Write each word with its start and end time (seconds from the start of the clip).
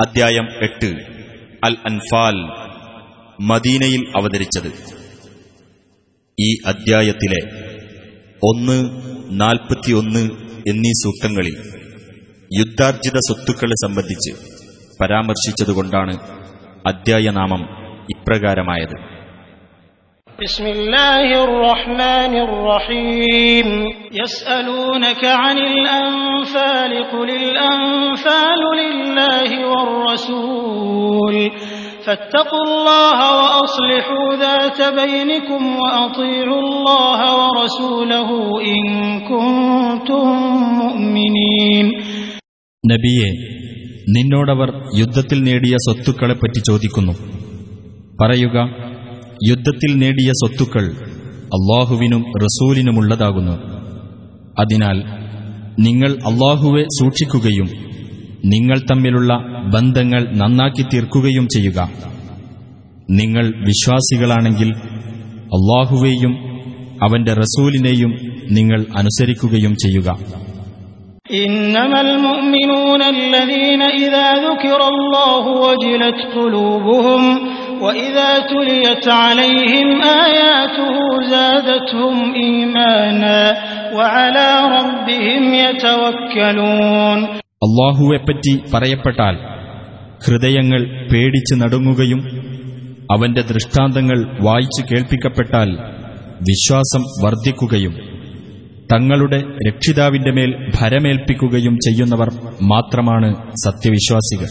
അദ്ധ്യായം 0.00 0.46
എട്ട്. 0.62 0.86
അൽ 1.64 1.76
അൻഫാൽ 1.86 2.34
മദീനയിൽ 3.40 4.12
അവതരിച്ചത്. 4.16 4.72
ഈ 6.40 6.56
അദ്ധ്യായത്തിലെ 6.66 7.40
ഒന്ന് 8.42 8.76
നാൽപ്പത്തിയൊന്ന് 9.40 10.20
എന്നീ 10.68 10.92
സൂക്തങ്ങളിൽ 11.04 11.56
യുദ്ധാർജിത 12.58 13.16
സ്വത്തുക്കളെ 13.16 13.88
സംബന്ധിച്ച് 13.88 14.32
പരാമർശിച്ചതുകൊണ്ടാണ് 15.00 16.20
അദ്ധ്യായനാമം 16.86 17.62
ഇപ്രകാരമായത്. 18.04 19.17
بسم 20.39 20.65
الله 20.67 21.27
الرحمن 21.43 22.33
الرحيم 22.37 23.67
يسألونك 24.13 25.23
عن 25.25 25.57
الأنفال 25.57 26.91
قل 27.13 27.29
الأنفال 27.31 28.61
لله 28.81 29.49
والرسول 29.71 31.35
فاتقوا 32.05 32.63
الله 32.67 33.19
وأصلحوا 33.39 34.27
ذات 34.35 34.79
بينكم 35.01 35.61
وأطيعوا 35.77 36.59
الله 36.59 37.19
ورسوله 37.39 38.29
إن 38.73 38.81
كنتم 39.29 40.25
مؤمنين 40.81 41.87
നബിയെ 42.83 43.27
നിന്നോടവർ 44.15 44.69
യുദ്ധത്തിൽ 45.01 45.37
നേടിയ 45.43 45.75
സ്വത്തുക്കളെപ്പറ്റി 45.85 46.61
ചോദിക്കുന്നു 46.69 47.13
പറയുക 48.21 48.57
യുദ്ധത്തിൽ 49.49 49.91
നേടിയ 50.01 50.31
സ്വത്തുക്കൾ 50.39 50.85
അള്ളാഹുവിനും 51.57 52.23
റസൂലിനുമുള്ളതാകുന്നു 52.43 53.55
അതിനാൽ 54.59 54.97
നിങ്ങൾ 55.79 56.11
അള്ളാഹുവെ 56.29 56.83
സൂക്ഷിക്കുകയും 56.97 57.69
നിങ്ങൾ 58.45 58.77
തമ്മിലുള്ള 58.89 59.33
ബന്ധങ്ങൾ 59.75 60.21
നന്നാക്കി 60.41 60.83
തീർക്കുകയും 60.85 61.45
ചെയ്യുക 61.53 61.79
നിങ്ങൾ 63.13 63.45
വിശ്വാസികളാണെങ്കിൽ 63.69 64.69
അള്ളാഹുവേയും 65.57 66.33
അവന്റെ 67.03 67.33
റസൂലിനെയും 67.43 68.13
നിങ്ങൾ 68.57 68.79
അനുസരിക്കുകയും 68.99 69.75
ചെയ്യുക 69.83 70.09
إنما 71.43 71.97
المؤمنون 72.01 73.01
الذين 73.15 73.81
إذا 73.97 74.27
ذكر 74.41 74.79
الله 74.85 75.43
وجلت 75.65 76.19
قلوبهم 76.35 77.21
وإذا 77.83 78.31
تليت 78.47 79.05
عليهم 79.19 79.89
آياته 80.23 80.95
زادتهم 81.29 82.15
إيمانا 82.37 83.39
وعلى 83.93 84.49
ربهم 84.71 85.43
يتوكلون 85.61 87.19
അള്ളാഹുവെപ്പറ്റി 87.67 88.53
പറയപ്പെട്ടാൽ 88.73 89.35
ഹൃദയങ്ങൾ 90.21 90.81
പേടിച്ച് 91.11 91.53
നടുങ്ങുകയും 91.61 92.21
അവന്റെ 93.13 93.43
ദൃഷ്ടാന്തങ്ങൾ 93.49 94.17
വായിച്ചു 94.47 94.81
കേൾപ്പിക്കപ്പെട്ടാൽ 94.89 95.69
വിശ്വാസം 96.47 97.03
വർദ്ധിക്കുകയും 97.23 97.93
തങ്ങളുടെ 98.91 99.39
രക്ഷിതാവിന്റെ 99.67 100.31
മേൽ 100.37 100.51
ഭരമേൽപ്പിക്കുകയും 100.77 101.75
ചെയ്യുന്നവർ 101.85 102.29
മാത്രമാണ് 102.71 103.29
സത്യവിശ്വാസികൾ 103.63 104.49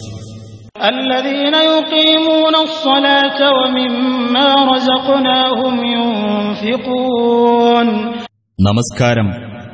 الذين 0.85 1.55
يقيمون 1.73 2.55
الصلاة 2.57 3.39
ومما 3.53 4.49
رزقناهم 4.65 5.73
ينفقون 5.93 7.87
നമസ്കാരം 8.59 9.27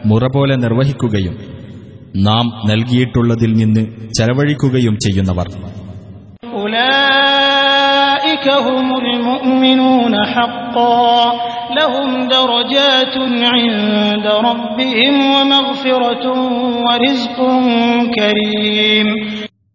മുറ 0.06 0.24
പോലെ 0.36 0.56
നിർവഹിക്കുകയും 0.56 1.36
നാം 2.28 2.46
നൽകിയിട്ടുള്ളതിൽ 2.70 3.52
നിന്ന് 3.62 3.84
ചെലവഴിക്കുകയും 4.18 4.96
ചെയ്യുന്നവർ 5.06 5.48
أولئك 6.56 8.48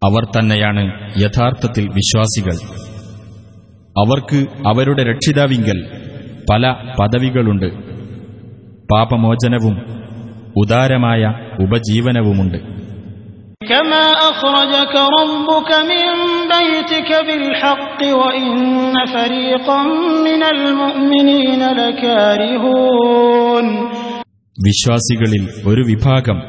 അവർ 0.03 0.25
തന്നെയാണ് 0.25 1.13
യഥാർത്ഥത്തിൽ 1.21 1.87
വിശ്വാസികൾ. 1.87 2.53
അവർക്ക് 3.97 4.67
അവരുടെ 4.67 5.03
രക്ഷിതാവിങ്കൽ 5.03 5.87
പല 6.51 6.75
പദവികളുണ്ട്. 6.99 7.73
പാപമോചനവും 8.91 9.77
ഉദാരമായ 10.57 11.33
ഉപജീവനവുമുണ്ട്. 11.63 12.57
വിശ്വാസികളിൽ 24.59 25.49
ഒരു 25.67 25.81
വിഭാഗം 25.81 26.41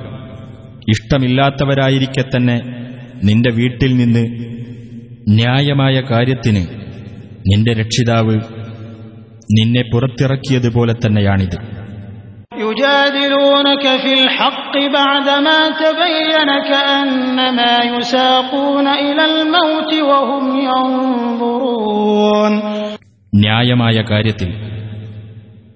ഇഷ്ടമില്ലാത്തവരായിരിക്കെ 0.89 2.25
തന്നെ 2.37 2.80
നിന്റെ 3.28 3.52
വീട്ടിൽ 3.52 3.92
നിന്ന് 3.98 4.24
ന്യായമായ 5.36 5.96
കാര്യത്തിന് 6.12 6.64
നിന്റെ 7.46 7.72
രക്ഷിതാവ് 7.82 8.36
നിന്നെ 9.50 9.84
പുറത്തിറക്കിയതുപോലെ 9.92 10.94
തന്നെയാണിത് 10.98 11.58
يجادلونك 12.62 13.86
في 13.98 14.12
الحق 14.16 14.74
بعدما 14.94 15.60
تبين 15.76 16.50
كأنما 16.64 17.74
يساقون 17.90 18.88
إلى 19.00 19.24
الموت 19.32 19.92
وهم 20.04 20.46
ينظرون 20.68 22.54
ന്യായമായ 23.34 23.98
കാര്യത്തിൽ 24.12 24.50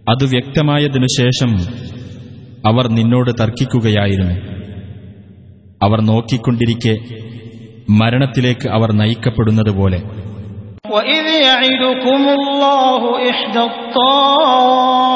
അത് 0.07 0.23
വ്യക്തമായതിനു 0.33 1.09
ശേഷം 1.17 1.51
അവർ 2.65 2.85
നിന്നോട് 2.97 3.31
തർക്കിക്കുകയായിരുന്നു 3.39 4.35
അവർ 5.81 5.99
നോക്കിക്കൊണ്ടിരിക്കെ 6.03 6.93
മരണത്തിലേക്ക് 7.99 8.67
അവർ 8.69 8.89
നയിക്കപ്പെടുന്നതുപോലെ 8.93 9.99
وإذ 10.85 11.25
يعدكم 11.47 12.21
الله 12.29 13.01
إحدى 13.31 13.63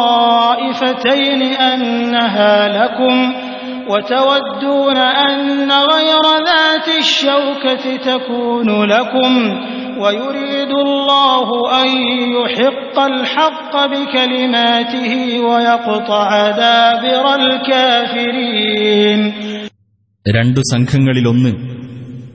الطائفتين 0.04 1.42
أنها 1.70 2.56
لكم 2.80 3.16
وتودون 3.90 4.98
أن 5.28 5.72
غير 5.94 6.24
ذات 6.50 6.88
الشوكة 7.00 7.86
تكون 8.10 8.70
لكم 8.86 9.32
ويريد 9.98 10.72
الله 10.88 11.48
أن 11.82 11.90
يحق 12.38 12.98
الحق 13.12 13.74
بكلماته 13.86 15.12
ويقطع 15.42 16.30
دابر 16.64 17.26
الكافرين 17.36 19.20
രണ്ടു 20.38 20.62
സംഘങ്ങളിലൊന്ന് 20.72 21.52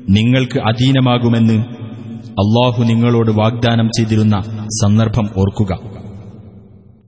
നിങ്ങൾക്ക് 0.09 0.59
അധീനമാകുമെന്ന് 0.59 1.53
അള്ളാഹു 2.24 2.84
നിങ്ങളോട് 2.84 3.31
വാഗ്ദാനം 3.31 3.88
ചെയ്തിരുന്ന 3.88 4.41
സന്ദർഭം 4.68 5.30
ഓർക്കുക. 5.38 5.74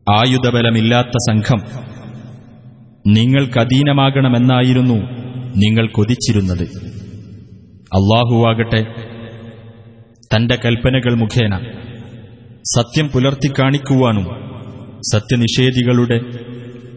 ആയുധബലമില്ലാത്ത 0.09 1.07
സംഘം 1.07 1.61
നിങ്ങൾക്കധീനമാകണമെന്നായിരുന്നു 3.07 4.93
നിങ്ങൾ 5.55 5.87
കൊതിച്ചിരുന്നത്. 5.87 6.63
അള്ളാഹുവാകട്ടെ 7.85 8.85
തന്റെ 10.35 10.57
കൽപ്പനകൾ 10.65 11.13
മുഖേന 11.13 11.57
സത്യം 12.75 13.07
പുലർത്തിക്കാണിക്കുവാനും 13.07 14.25
സത്യനിഷേധികളുടെ 15.13 16.21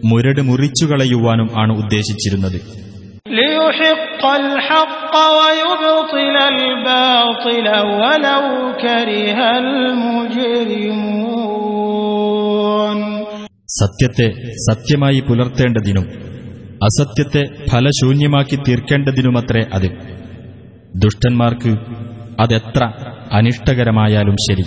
മുരട് 0.04 0.40
മുറിച്ചുകളയുവാനും 0.40 1.60
ആണ് 1.60 1.78
ഉദ്ദേശിച്ചിരുന്നത്. 1.78 2.87
സത്യത്തെ 13.80 14.52
സത്യമായി 14.52 15.20
പുലർത്തേണ്ടതിനും 15.20 16.28
അസത്യത്തെ 16.82 17.70
ഫലശൂന്യമാക്കി 17.70 18.56
തീർക്കേണ്ടതിനുമത്രേ 18.56 19.66
അത്. 19.74 20.18
ദുഷ്ടന്മാർക്ക് 20.96 21.76
അതെത്ര 22.40 22.92
അനിഷ്ടകരമായാലും 23.32 24.36
ശരി. 24.50 24.64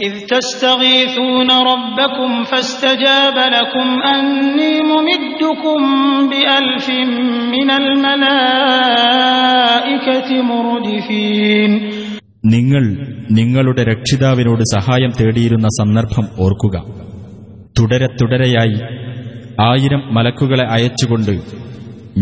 إذ 0.00 0.14
تستغيثون 0.28 1.50
ربكم 1.64 2.44
فاستجاب 2.44 3.36
لكم 3.48 3.88
أني 4.10 4.72
ممدكم 4.84 5.80
بألف 6.30 6.86
من 7.54 7.68
الملائكة 8.96 10.30
مردفين 10.44 11.72
നിങ്ങൾ 12.46 12.84
നിങ്ങളുടെ 13.38 13.82
രക്ഷിതാവിനോട് 13.88 14.62
സഹായം 14.74 15.12
തേടിയിരുന്ന 15.18 15.68
സന്ദർഭം 15.78 16.26
ഓർക്കുക 16.44 16.76
തുടരെ 17.78 18.08
തുടരെയായി 18.12 18.76
ആയിരം 19.62 20.02
മലക്കുകളെ 20.16 20.66
അയച്ചുകൊണ്ട് 20.76 21.32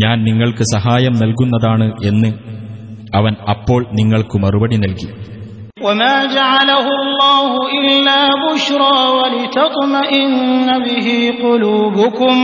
ഞാൻ 0.02 0.16
നിങ്ങൾക്ക് 0.24 0.64
സഹായം 0.72 1.14
നൽകുന്നതാണ് 1.22 1.86
എന്ന് 2.10 2.30
അവൻ 3.20 3.34
അപ്പോൾ 3.52 3.80
നിങ്ങൾക്കു 3.98 4.36
മറുപടി 4.44 4.76
നൽകി 4.76 5.08
وما 5.80 6.16
جعله 6.28 6.86
الله 6.96 7.50
إلا 7.76 8.20
بشرى 8.44 8.96
ولتطمئن 9.18 10.32
به 10.80 11.08
قلوبكم 11.42 12.36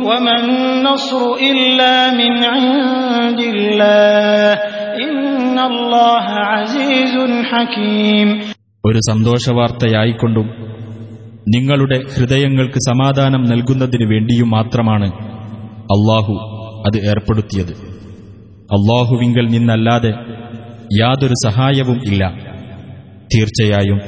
وما 0.00 0.34
النصر 0.38 1.20
إلا 1.42 1.94
من 2.12 2.32
عند 2.46 3.40
الله 3.48 4.58
إن 5.04 5.58
الله 5.60 6.24
عزيز 6.52 7.14
حكيم 7.44 8.28
ഒരു 8.84 9.00
സന്തോഷവാർത്തയായിക്കൊണ്ടും 9.10 10.46
നിങ്ങളുടെ 11.46 11.96
ഹൃദയങ്ങൾക്ക് 12.14 12.80
സമാധാനം 12.86 13.42
നൽകുന്നതിനു 13.52 14.06
വേണ്ടിയും 14.12 14.48
മാത്രമാണ് 14.56 15.08
അള്ളാഹു 15.94 16.34
അത് 16.88 16.98
ഏർപ്പെടുത്തിയത് 17.12 17.74
അള്ളാഹുവിങ്കൽ 18.76 19.46
നിന്നല്ലാതെ 19.54 20.12
യാതൊരു 20.98 21.36
സഹായവും 21.46 21.98
ഇല്ല 22.10 22.22
തീർച്ചയായും 23.34 23.98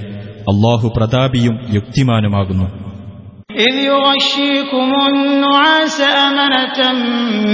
അള്ളാഹു 0.52 0.88
പ്രതാപിയും 0.96 1.56
യുക്തിമാനുമാകുന്നു 1.78 2.68
إذ 3.66 3.74
يغشيكم 3.92 4.88
النعاس 5.10 5.98
أمنة 6.28 6.78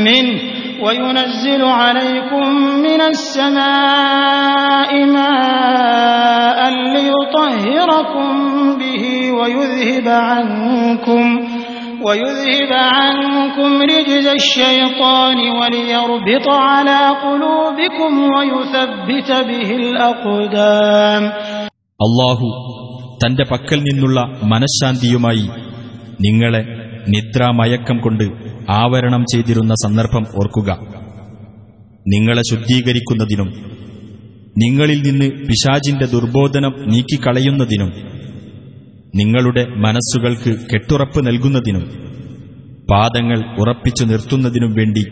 منه 0.07 0.37
وينزل 0.85 1.63
عليكم 1.81 2.47
من 2.87 3.01
السماء 3.13 4.91
ماء 5.17 6.59
ليطهركم 6.95 8.33
به 8.79 9.05
ويذهب 9.33 10.09
عنكم 10.29 11.25
ويذهب 12.03 12.73
عنكم 12.73 13.71
رجز 13.85 14.27
الشيطان 14.41 15.39
وليربط 15.51 16.47
على 16.69 17.01
قلوبكم 17.27 18.13
ويثبت 18.35 19.31
به 19.49 19.71
الأقدام 19.77 21.23
അള്ളാഹു 22.02 22.48
തന്റെ 23.26 23.44
പക്കൽ 23.52 23.80
നിന്നുള്ള 23.80 24.20
മനഃശാന്തിയുമായി 24.44 25.46
നിങ്ങളെ 26.22 26.62
നിദ്രാമയക്കം 27.08 27.98
കൊണ്ട് 27.98 28.24
ആവരണം 28.72 29.26
ചെയ്തിരുന്ന 29.34 29.74
സന്ദർഭം 29.74 30.26
ഓർക്കുക. 30.36 30.72
നിങ്ങളെ 32.08 32.42
ശുദ്ധീകരിക്കുന്നതിനും 32.52 33.50
നിങ്ങളിൽ 34.58 35.02
നിന്ന് 35.02 35.32
പിശാചിന്റെ 35.32 36.06
ദുർബോധനം 36.06 36.74
നീക്കിക്കളയുന്നതിനും 36.88 37.92
നിങ്ങളുടെ 39.16 39.66
മനസ്സുകൾക്ക് 39.68 40.60
കെട്ടുറപ്പ് 40.74 41.28
നൽകുന്നതിനും 41.28 41.84
പാദങ്ങൾ 42.92 43.40
ഉറപ്പിച്ചു 43.60 44.06
നിർത്തുന്നതിനും 44.06 44.74
വേണ്ടി 44.74 45.04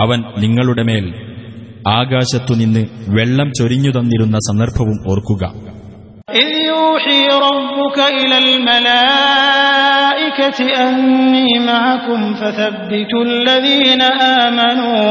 അവൻ 0.00 0.22
നിങ്ങളുടെ 0.38 0.82
മേൽ 0.82 1.06
ആകാശത്തുനിന്ന് 1.88 2.86
വെള്ളം 3.08 3.52
ചൊരിഞ്ഞു 3.58 3.90
തന്നിരുന്ന 3.90 4.36
സന്ദർഭവും 4.36 5.10
ഓർക്കുക. 5.10 5.44
إذ 6.35 6.49
يوحي 6.67 7.21
ربك 7.47 7.97
إلى 8.11 8.37
الملائكة 9.43 10.59
أني 10.81 11.49
معكم 11.61 12.33
فثبتوا 12.33 13.23
الذين 13.23 14.01
آمنوا 14.41 15.05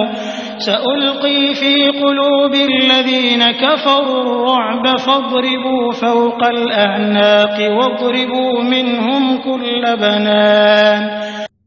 سألقي 0.61 1.55
في 1.55 1.75
قلوب 1.97 2.55
الذين 2.73 3.43
كفروا 3.55 4.21
الرعب 4.23 4.85
فاضربوا 4.99 5.93
فوق 5.95 6.41
الأعناق 6.47 7.57
واضربوا 7.71 8.53
منهم 8.65 9.23
كل 9.41 9.83
بنان 9.97 11.03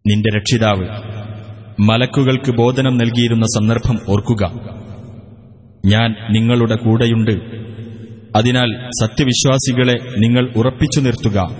നിന്റെ 0.09 0.29
രക്ഷിതാവ് 0.35 0.85
മലക്കുകൾക്ക് 1.81 2.51
ബോധനം 2.59 2.93
നൽകിയിരുന്ന 2.97 3.45
സന്ദർഭം 3.55 3.97
ഓർക്കുക 4.13 4.43
ഞാൻ 5.83 6.09
നിങ്ങളുടെ 6.35 6.77
കൂടെയുണ്ട് 6.83 7.33
അതിനാൽ 8.36 8.90
സത്യവിശ്വാസികളെ 9.00 9.92
നിങ്ങൾ 10.18 10.52
ഉറപ്പിച്ചു 10.56 11.00
നിർത്തുക. 11.00 11.50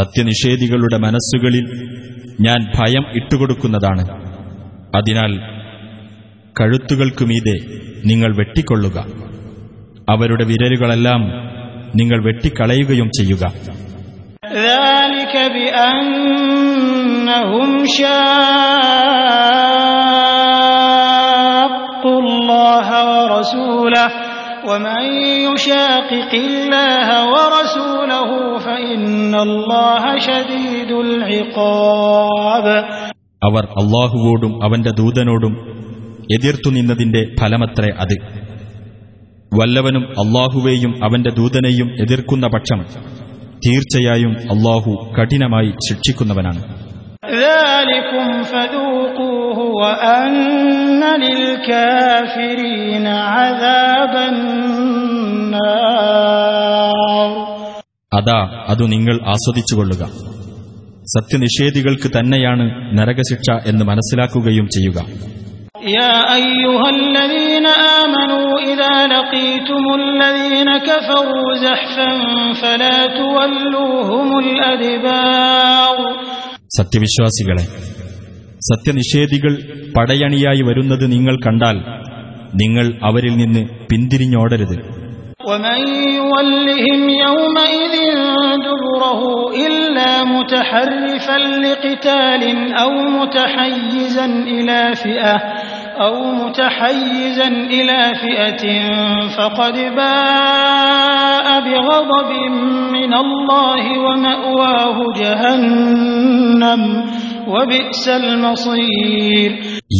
സത്യനിഷേധികളുടെ 0.00 0.96
മനസ്സുകളിൽ 0.96 1.88
ഞാൻ 2.40 2.72
ഭയം 2.76 3.04
ഇട്ടുകൊടുക്കുന്നതാണ്. 3.14 4.08
അതിനാൽ 4.96 5.38
കഴുത്തുകൾക്കുമീതെ 6.60 7.80
നിങ്ങൾ 8.06 8.36
വെട്ടിക്കൊള്ളുക. 8.36 9.06
അവരുടെ 10.10 10.44
വിരലുകളെല്ലാം 10.44 11.20
നിങ്ങൾ 11.96 12.24
വെട്ടിക്കളയുകയും 12.24 13.08
ചെയ്യുക. 13.08 13.52
ഹുംഷൂല 23.30 24.27
ومن 24.67 25.03
يشاقق 25.45 26.31
الله 26.43 27.07
ورسوله 27.33 28.29
فإن 28.59 29.33
الله 29.37 30.03
شديد 30.19 30.91
العقاب 31.05 32.65
അവർ 33.41 33.63
അള്ളാഹുവോടും 33.81 34.51
അവന്റെ 34.65 34.91
ദൂതനോടും 34.99 35.53
എതിർത്തു 36.29 36.69
നിന്നതിന്റെ 36.69 37.21
ഫലമത്രേ 37.39 37.89
അത് 38.01 38.15
വല്ലവനും 39.51 40.03
അള്ളാഹുവേയും 40.23 40.91
അവന്റെ 41.05 41.31
ദൂതനെയും 41.39 41.89
എതിർക്കുന്ന 42.03 42.45
പക്ഷം 42.47 42.79
തീർച്ചയായും 43.65 44.33
അള്ളാഹു 44.53 44.91
കഠിനമായി 45.17 45.71
ശിക്ഷിക്കുന്നവനാണ് 45.87 46.61
അതാ 58.11 58.39
അതു 58.67 58.85
നിങ്ങൾ 58.85 59.15
ആസ്വദിച്ചുകൊള്ളുക 59.33 60.03
സത്യനിഷേധികൾക്ക് 61.13 62.09
തന്നെയാണ് 62.17 62.65
നരകശിക്ഷ 62.99 63.49
എന്ന് 63.71 63.85
മനസ്സിലാക്കുകയും 63.85 64.67
ചെയ്യുക 64.75 64.99
يا 65.93 66.15
أيها 66.35 66.87
الذين 66.91 67.67
آمنوا 68.01 68.49
إذا 68.71 68.95
لقيتم 69.07 69.83
الذين 69.95 70.69
كفروا 70.81 71.47
زحفا 71.65 72.11
فلا 72.61 72.97
تولوهم 73.13 74.27
الأدبار 74.39 75.95
സത്യവിശ്വാസികളെ 76.77 77.65
സത്യനിഷേധികൾ 78.61 79.53
പടയണിയായി 79.97 80.61
വരുന്നത് 80.61 81.05
നിങ്ങൾ 81.11 81.35
കണ്ടാൽ 81.45 81.77
നിങ്ങൾ 82.53 82.87
അവരിൽ 83.01 83.35
നിന്ന് 83.35 83.63
പിന്തിരിഞ്ഞോടരുത് 83.89 84.77
ومن 85.43 85.81
يولهم 86.19 87.01
يومئذ 87.25 87.95
دبره 88.59 89.21
إلا 89.67 90.11
متحرفا 90.25 91.37
لقتال 91.65 92.43
أو 92.75 92.91
متحيزا 93.17 94.25
إلى 94.47 94.95
فئة 94.95 95.35
أو 95.97 96.15
متحيزا 96.33 97.47
إلى 97.69 97.99
فئة 98.15 98.63
فقد 99.29 99.75
باء 99.97 101.47
بغضب 101.61 102.31
من 102.93 103.13
الله 103.15 103.83
ومأواه 103.99 104.97
جهنم 105.15 106.81
وبئس 106.93 107.21
المصير 107.23 107.26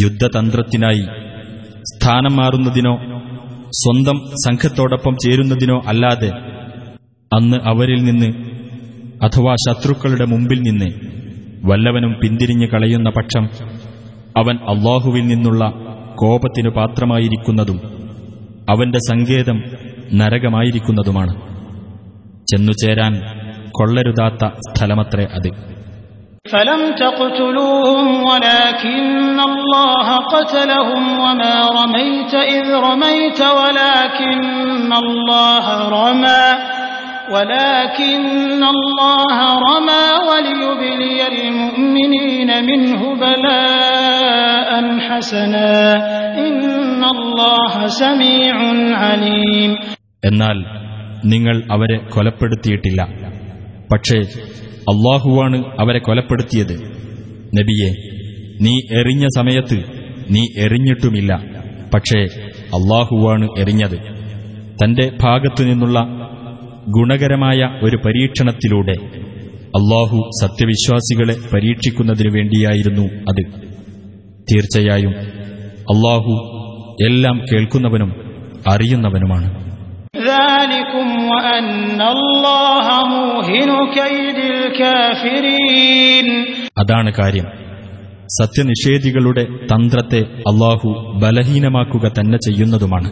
യുദ്ധതന്ത്രത്തിനായി 0.05 1.05
സ്ഥാനം 1.95 2.37
മാറുന്നതിനോ 2.37 2.97
സ്വന്തം 3.71 4.19
സംഘത്തോടൊപ്പം 4.47 5.15
ചേരുന്നതിനോ 5.15 5.83
അല്ലാതെ 5.87 6.31
അന്ന് 7.33 7.57
അവരിൽ 7.57 8.05
നിന്ന് 8.05 8.27
അഥവാ 9.25 9.55
ശത്രുക്കളുടെ 9.55 10.25
മുമ്പിൽ 10.25 10.61
നിന്ന് 10.61 10.93
വല്ലവനും 11.65 12.15
പിന്തിരിഞ്ഞു 12.23 12.67
കളയുന്ന 12.67 13.11
പക്ഷം 13.11 13.45
അവൻ 14.37 14.57
അള്ളാഹുവിൽ 14.57 15.27
നിന്നുള്ള 15.27 15.73
കോപത്തിനു 16.15 16.69
പാത്രമായിരിക്കുന്നതും 16.69 17.81
അവന്റെ 18.71 18.99
സങ്കേതം 18.99 19.63
നരകമായിരിക്കുന്നതുമാണ്. 20.15 21.35
ചെന്നുചേരാൻ 22.51 23.21
കൊള്ളരുതാത്ത 23.71 24.51
സ്ഥലമത്രേ 24.71 25.25
അത്. 25.25 25.78
فلم 26.48 26.82
تقتلوهم 26.96 28.24
ولكن 28.24 29.40
الله 29.42 30.08
قتلهم 30.34 31.20
وما 31.20 31.56
رميت 31.80 32.34
إذ 32.56 32.66
رميت 32.88 33.42
ولكن 33.60 34.92
الله 34.94 35.66
رمى 35.90 36.46
ولكن 37.32 38.62
الله 38.66 39.38
رمى 39.70 40.06
وليبلي 40.30 41.20
المؤمنين 41.28 42.50
منه 42.66 43.02
بلاء 43.16 44.72
حسنا 45.00 45.72
إن 46.38 47.02
الله 47.06 47.74
سميع 48.02 48.56
عليم 48.96 49.72
എന്നാൽ 50.30 50.58
നിങ്ങൾ 51.26 51.58
അവരെ 51.72 51.98
കൊലപ്പെടുത്തിയിട്ടില്ല 52.14 53.02
പക്ഷേ 53.92 54.20
അള്ളാഹുവാണ് 54.89 55.65
അവരെ 55.81 55.99
കൊലപ്പെടുത്തിയത്. 55.99 56.73
നബിയെ 57.59 57.91
നീ 58.61 58.81
എറിഞ്ഞ 58.93 59.27
സമയത്ത് 59.37 59.85
നീ 60.31 60.47
എറിഞ്ഞിട്ടുമില്ല. 60.59 61.45
പക്ഷേ 61.95 62.21
അള്ളാഹുവാണ് 62.51 63.49
എറിഞ്ഞത്. 63.59 63.99
തന്റെ 64.85 65.13
ഭാഗത്തു 65.23 65.63
നിന്നുള്ള 65.63 66.01
ഗുണകരമായ 66.89 67.81
ഒരു 67.83 67.97
പരീക്ഷണത്തിലൂടെ 67.97 68.93
അള്ളാഹു 69.79 70.31
സത്യവിശ്വാസികളെ 70.43 71.37
പരീക്ഷിക്കുന്നതിനു 71.53 72.29
വേണ്ടിയായിരുന്നു 72.29 73.03
അത്. 73.03 73.45
തീർച്ചയായും 74.53 75.15
അള്ളാഹു 75.93 76.33
എല്ലാം 77.11 77.45
കേൾക്കുന്നവനും 77.53 78.13
അറിയുന്നവനുമാണ്. 78.69 79.58
അതാണ് 86.78 87.12
കാര്യം 87.12 87.48
സത്യനിഷേധികളുടെ 88.38 89.44
തന്ത്രത്തെ 89.72 90.22
അള്ളാഹു 90.52 90.90
ബലഹീനമാക്കുക 91.24 92.12
തന്നെ 92.18 92.40
ചെയ്യുന്നതുമാണ് 92.48 93.12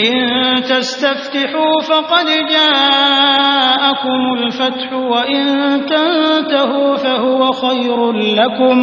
إن 0.00 0.16
تستفتحوا 0.64 1.74
فقد 1.82 2.28
جاءكم 2.54 4.20
الفتح 4.38 4.88
وإن 5.12 5.42
تنتهوا 5.86 6.96
فهو 6.96 7.40
خير 7.54 7.98
لكم 8.32 8.76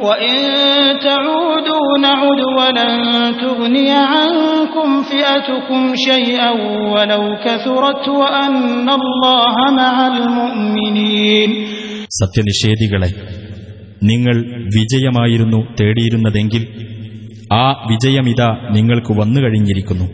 وإن 0.00 0.36
تعودوا 1.00 1.88
نعد 2.00 2.40
ولن 2.58 2.92
تغني 3.36 3.90
عنكم 4.12 4.88
فئتكم 5.02 5.80
شيئا 6.08 6.50
ولو 6.94 7.22
كثرت 7.44 8.04
وأن 8.20 8.56
الله 8.90 9.56
مع 9.72 9.94
المؤمنين 10.12 11.50
സത്യനിഷേധികളെ 12.20 13.10
നിങ്ങൾ 14.02 14.36
വിജയമായിരുന്നു 14.76 15.60
തേടിയിരുന്നതെങ്കിൽ 15.80 16.62
ആ 17.54 17.64
വിജയമിതാ 17.90 18.48
നിങ്ങൾക്ക് 18.70 19.12
വന്നു 19.12 19.40
കഴിഞ്ഞിരിക്കുന്നു 19.40 20.06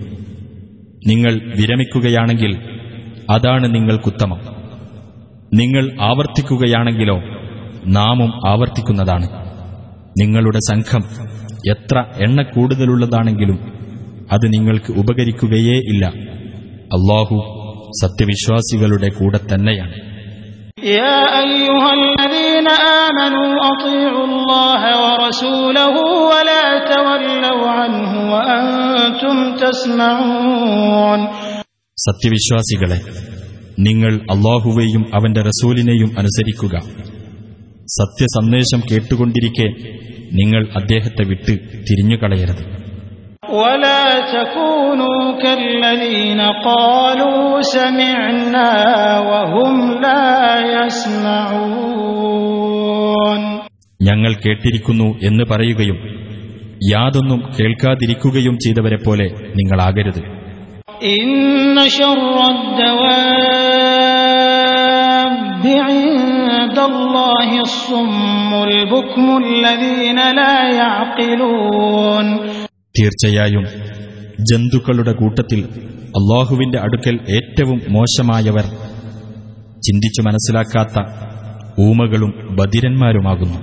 നിങ്ങൾ 1.07 1.33
വിരമിക്കുകയാണെങ്കിൽ 1.59 2.53
അതാണ് 3.31 3.67
നിങ്ങൾക്കുത്തമം 3.75 4.41
നിങ്ങൾ 5.53 5.85
ആവർത്തിക്കുകയാണെങ്കിലോ 6.01 7.17
നാമും 7.99 8.31
ആവർത്തിക്കുന്നതാണ് 8.47 9.27
നിങ്ങളുടെ 10.20 10.60
സംഘം 10.72 11.04
എത്ര 11.70 12.06
എണ്ണ 12.22 12.42
കൂടുതലുള്ളതാണെങ്കിലും 12.42 13.60
അത് 14.32 14.54
നിങ്ങൾക്ക് 14.54 15.00
ഉപകരിക്കുകയേ 15.00 15.78
ഇല്ല. 15.78 16.06
അള്ളാഹു 16.86 17.52
സത്യവിശ്വാസികളുടെ 18.02 19.10
കൂടെ 19.10 19.40
തന്നെയാണ്. 19.54 19.94
സത്യവിശ്വാസികളെ 31.98 33.02
നിങ്ങൾ 33.80 34.16
അള്ളാഹുവെയും 34.16 35.16
അവന്റെ 35.16 35.42
റസൂലിനെയും 35.42 36.16
അനുസരിക്കുക. 36.20 37.06
സത്യസന്ദേശം 37.97 38.81
കേട്ടുകൊണ്ടിരിക്കെ 38.91 39.69
നിങ്ങൾ 40.41 40.63
അദ്ദേഹത്തെ 40.81 41.25
വിട്ട് 41.33 41.55
തിരിഞ്ഞുകളയരുത് 41.89 42.65
ولا 43.61 44.05
تكونوا 44.35 45.21
كالذين 45.43 46.41
قالوا 46.65 47.45
سمعنا 47.77 48.71
وهم 49.31 49.77
لا 50.01 50.61
يسمعون 52.11 53.41
ഞങ്ങൾ 54.01 54.33
കേട്ടിരിക്കുന്നു 54.45 55.09
എന്ന് 55.29 55.45
പറയുകയും 55.45 55.99
യാതൊന്നും 56.91 57.41
കേൾക്കാതിരിക്കുകയും 57.57 58.57
ചെയ്തവരെ 58.65 58.99
പോലെ 59.01 59.27
നിങ്ങളാകരുത് 59.59 60.23
إن 61.15 61.29
شر 61.91 62.37
الدواب 62.53 65.33
عند 66.75 66.79
الله 66.81 67.51
الصم 67.61 68.51
البكم 68.67 69.27
الذين 69.45 70.19
لا 70.33 70.57
يعقلون 70.81 72.27
തീർച്ചയായും 72.95 73.65
ജന്തുക്കളുടെ 74.49 75.13
കൂട്ടത്തിൽ 75.21 75.61
അള്ളാഹുവിന്റെ 76.19 76.79
അടുക്കൽ 76.85 77.17
ഏറ്റവും 77.37 77.79
മോശമായവർ 77.97 78.67
ചിന്തിച്ചു 79.83 80.21
മനസ്സിലാക്കാത്ത 80.29 80.97
ഊമകളും 81.81 82.33
ബധിരന്മാരുമാകുന്നു 82.61 83.59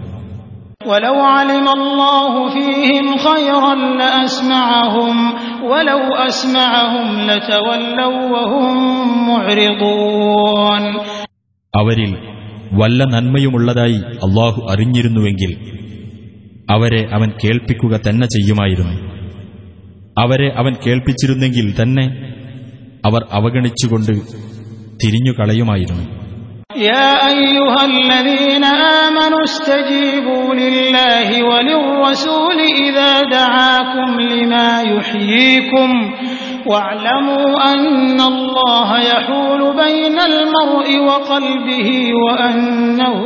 ولو 0.87 1.17
علم 1.35 1.67
الله 1.71 2.33
فيهم 2.49 3.05
خيرا 3.19 3.73
لأسمعهم 4.01 5.15
ولو 5.63 6.01
أسمعهم 6.29 7.07
لتولوا 7.27 8.17
وهم 8.33 8.75
معرضون 9.29 10.83
അവരിൽ 11.73 12.11
വല്ല 12.71 13.03
നന്മയുമുള്ളതായി 13.13 13.99
അള്ളാഹു 14.25 14.61
അറിഞ്ഞിരുന്നുവെങ്കിൽ 14.71 15.51
അവരെ 16.71 17.01
അവൻ 17.11 17.29
കേൾപ്പിക്കുക 17.41 17.99
തന്നെ 18.07 18.27
ചെയ്യുമായിരുന്നു 18.27 18.95
അവരെ 20.17 20.49
അവൻ 20.55 20.73
കേൾപ്പിച്ചിരുന്നെങ്കിൽ 20.83 21.67
തന്നെ 21.79 22.05
അവർ 23.03 23.23
അവഗണിച്ചുകൊണ്ട് 23.31 24.13
തിരിഞ്ഞുകളയുമായിരുന്നു 25.01 26.05
يا 26.89 27.09
أيها 27.33 27.81
الذين 27.93 28.65
آمنوا 29.03 29.43
استجيبوا 29.43 30.45
لله 30.55 31.27
وللرسول 31.49 32.59
إذا 32.87 33.11
دعاكم 33.31 34.09
لما 34.31 34.69
يحييكم 34.91 35.89
واعلموا 36.67 37.45
أن 37.71 37.87
الله 38.23 38.89
يحول 39.07 39.61
بين 39.77 40.17
المرء 40.31 40.89
وقلبه 41.09 41.89
وأنه 42.21 43.17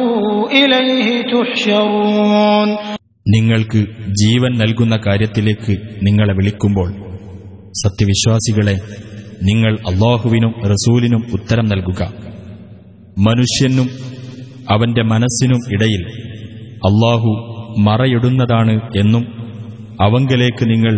إليه 0.56 1.08
تحشرون 1.32 2.70
നിങ്ങൾക്ക് 3.27 3.80
ജീവൻ 4.22 4.51
നൽകുന്ന 4.62 4.96
കാര്യത്തിലേക്ക് 5.03 5.74
നിങ്ങളെ 6.06 6.34
വിളിക്കുമ്പോൾ 6.38 6.88
സത്യവിശ്വാസികളെ 7.82 8.74
നിങ്ങൾ 9.41 9.74
അള്ളാഹുവിനും 9.91 10.53
റസൂലിനും 10.72 11.22
ഉത്തരം 11.38 11.65
നൽകുക 11.72 12.01
മനുഷ്യനും 13.20 13.88
അവന്റെ 14.72 15.03
മനസ്സിനും 15.12 15.62
ഇടയിൽ 15.75 16.03
അള്ളാഹു 16.89 17.32
മറയിടുന്നതാണ് 17.88 18.74
എന്നും 19.01 19.24
അവങ്കലേക്ക് 20.00 20.65
നിങ്ങൾ 20.74 20.96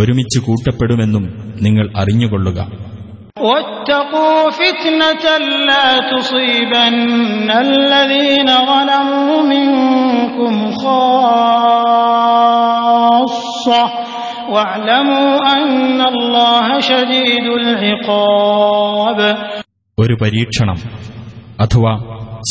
ഒരുമിച്ച് 0.00 0.38
കൂട്ടപ്പെടുമെന്നും 0.40 1.24
നിങ്ങൾ 1.64 1.86
അറിഞ്ഞുകൊള്ളുക 2.00 2.60
واتقوا 3.42 4.40
فتنة 4.52 5.24
لا 5.66 5.86
تصيبن 6.10 6.94
الذين 7.68 8.48
ظلموا 8.64 9.36
منكم 9.44 10.54
خاصة 12.46 13.82
واعلموا 14.48 15.30
أن 15.54 16.00
الله 16.04 16.66
شديد 16.82 17.46
العقاب 17.60 19.18
ഒരു 19.98 20.14
പരീക്ഷണം 20.22 20.78
അഥവാ 21.64 21.92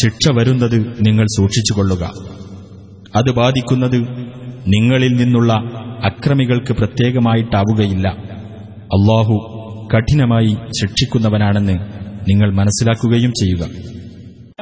ശിക്ഷ 0.01 0.23
വരുന്നത് 0.37 0.77
നിങ്ങൾ 0.99 1.25
സൂക്ഷിച്ചുകൊള്ളുക 1.35 2.03
അത് 3.15 3.29
ബാധിക്കുന്നത് 3.39 3.99
നിങ്ങളിൽ 4.67 5.13
നിന്നുള്ള 5.15 5.51
അക്രമികൾക്ക് 6.09 6.73
പ്രത്യേകമായിട്ടാവുകയില്ല 6.73 8.07
അള്ളാഹു 8.91 9.35
കഠിനമായി 9.93 10.51
ശിക്ഷിക്കുന്നവനാണെന്ന് 10.79 11.75
നിങ്ങൾ 12.27 12.49
മനസ്സിലാക്കുകയും 12.51 13.33
ചെയ്യുക 13.41 13.63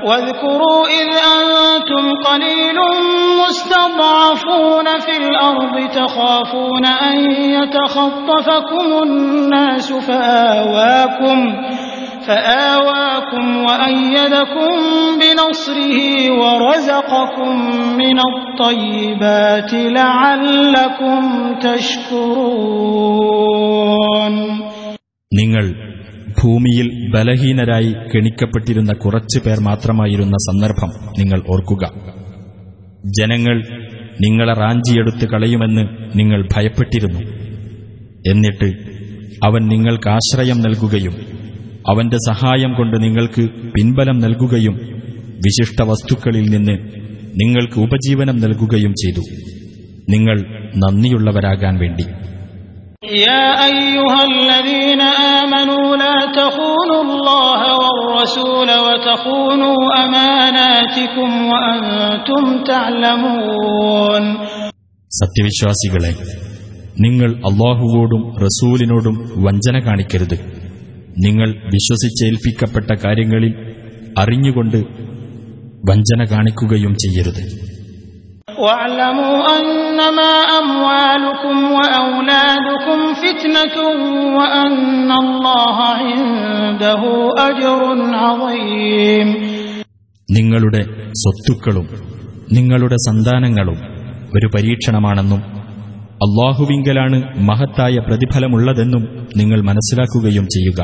واذكروا 0.04 0.82
إذ 1.00 1.10
أنتم 1.36 2.06
قليل 2.24 2.78
مستضعفون 3.44 4.88
في 5.00 5.14
الأرض 5.18 5.76
تخافون 5.92 6.86
أن 7.06 7.18
يتخطفكم 7.58 8.88
الناس 9.04 9.94
فآواكم 10.08 11.38
فآواكم 12.28 13.46
وأيدكم 13.58 14.72
بنصره 15.22 15.98
ورزقكم 16.34 17.54
من 17.98 18.18
الطيبات 18.32 19.72
لعلكم 19.92 21.22
تشكرون 22.94 24.34
നിങ്ങൾ 25.32 25.66
ഭൂമിയിൽ 26.40 26.88
ബലഹീനരായി 27.14 27.92
കെണിക്കപ്പെട്ടിരുന്ന 28.12 28.92
കുറച്ചു 28.96 29.40
പേർ 29.40 29.58
മാത്രമായിരുന്ന 29.62 30.36
സന്ദർഭം 30.48 30.90
നിങ്ങൾ 31.20 31.40
ഓർക്കുക 31.50 31.84
ജനങ്ങൾ 33.20 33.56
നിങ്ങളെ 34.22 34.54
റാഞ്ചിയെടുത്ത് 34.60 35.26
കളയുമെന്ന് 35.28 35.84
നിങ്ങൾ 36.16 36.40
ഭയപ്പെട്ടിരുന്നു 36.54 37.22
എന്നിട്ട് 38.30 38.70
അവൻ 39.46 39.62
നിങ്ങൾക്ക് 39.68 40.10
ആശ്രയം 40.10 40.58
നൽകുകയും 40.58 41.16
അവന്റെ 41.90 42.20
സഹായം 42.28 42.72
കൊണ്ട് 42.76 42.98
നിങ്ങൾക്ക് 43.06 43.44
പിൻബലം 43.74 44.18
നൽകുകയും 44.26 44.76
വിശിഷ്ട 45.46 45.82
വസ്തുക്കളിൽ 45.90 46.46
നിന്ന് 46.54 46.76
നിങ്ങൾക്ക് 47.42 47.78
ഉപജീവനം 47.86 48.38
നൽകുകയും 48.44 48.94
ചെയ്തു 49.02 49.24
നിങ്ങൾ 50.08 50.38
നന്ദിയുള്ളവരാകാൻ 50.84 51.76
വേണ്ടി 51.84 52.06
يا 53.24 53.46
أيها 53.68 54.20
الذين 54.32 55.02
آمنوا 55.36 55.86
لا 55.98 56.18
تخونوا 56.34 57.02
الله 57.06 57.62
والرسول 57.82 58.70
وتخونوا 58.86 59.78
أماناتكم 60.04 61.30
وأنتم 61.52 62.44
تعلمون 62.66 64.24
സത്യവിശ്വാസികളെ 65.12 66.12
നിങ്ങൾ 67.04 67.30
അള്ളാഹുവോടും 67.50 68.22
റസൂലിനോടും 68.46 69.16
വഞ്ചന 69.46 69.76
കാണിക്കരുത് 69.80 70.38
നിങ്ങൾ 71.24 71.50
വിശ്വസിച്ചേൽപ്പിക്കപ്പെട്ട 71.74 72.92
കാര്യങ്ങളിൽ 73.04 73.54
അറിഞ്ഞുകൊണ്ട് 74.24 74.80
വഞ്ചന 75.90 76.22
കാണിക്കുകയും 76.34 76.96
ചെയ്യരുത് 77.04 77.44
واعلموا 78.60 79.38
أنما 79.60 80.34
أموالكم 80.62 81.58
وأولادكم 81.78 83.00
فتنة 83.16 83.76
وأن 84.38 85.10
الله 85.24 85.78
عنده 86.00 87.02
أجر 87.42 87.82
عظيم 88.24 89.28
നിങ്ങളുടെ 90.30 90.82
സ്വത്തുക്കളും 91.22 91.88
നിങ്ങളുടെ 92.58 92.98
സന്താനങ്ങളും 93.08 93.78
ഒരു 94.34 94.48
പരീക്ഷണമാണെന്നും 94.48 95.42
അള്ളാഹുവിങ്കലാണ് 96.23 97.39
മഹത്തായ 97.41 97.99
പ്രതിഫലമുള്ളതെന്നും 97.99 99.29
നിങ്ങൾ 99.37 99.61
മനസ്സിലാക്കുകയും 99.61 100.47
ചെയ്യുക. 100.47 100.81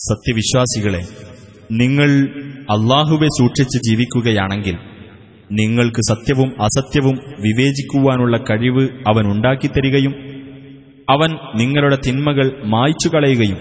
സത്യവിശ്വാസികളെ 0.00 1.02
നിങ്ങൾ 1.72 2.10
അള്ളാഹുവെ 2.70 3.26
സൂക്ഷിച്ച് 3.26 3.78
ജീവിക്കുകയാണെങ്കിൽ 3.78 4.93
നിങ്ങൾക്ക് 5.53 6.01
സത്യവും 6.09 6.49
അസത്യവും 6.61 7.15
വിവേചിക്കുവാനുള്ള 7.45 8.37
കഴിവ് 8.49 8.83
അവൻ 9.07 9.25
ഉണ്ടാക്കിത്തരികയും 9.27 10.13
അവൻ 11.07 11.29
നിങ്ങളുടെ 11.55 11.97
തിന്മകൾ 12.05 12.47
മായ്ച്ചു 12.65 13.09
കളയുകയും 13.09 13.59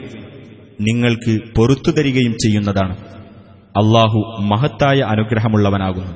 നിങ്ങൾക്ക് 0.80 1.34
പൊറത്തു 1.56 1.90
തരികയും 1.90 2.34
ചെയ്യുന്നതാണ് 2.44 2.96
അള്ളാഹു 3.74 4.20
മഹത്തായ 4.52 5.00
അനുഗ്രഹമുള്ളവനാകുന്നു 5.12 6.14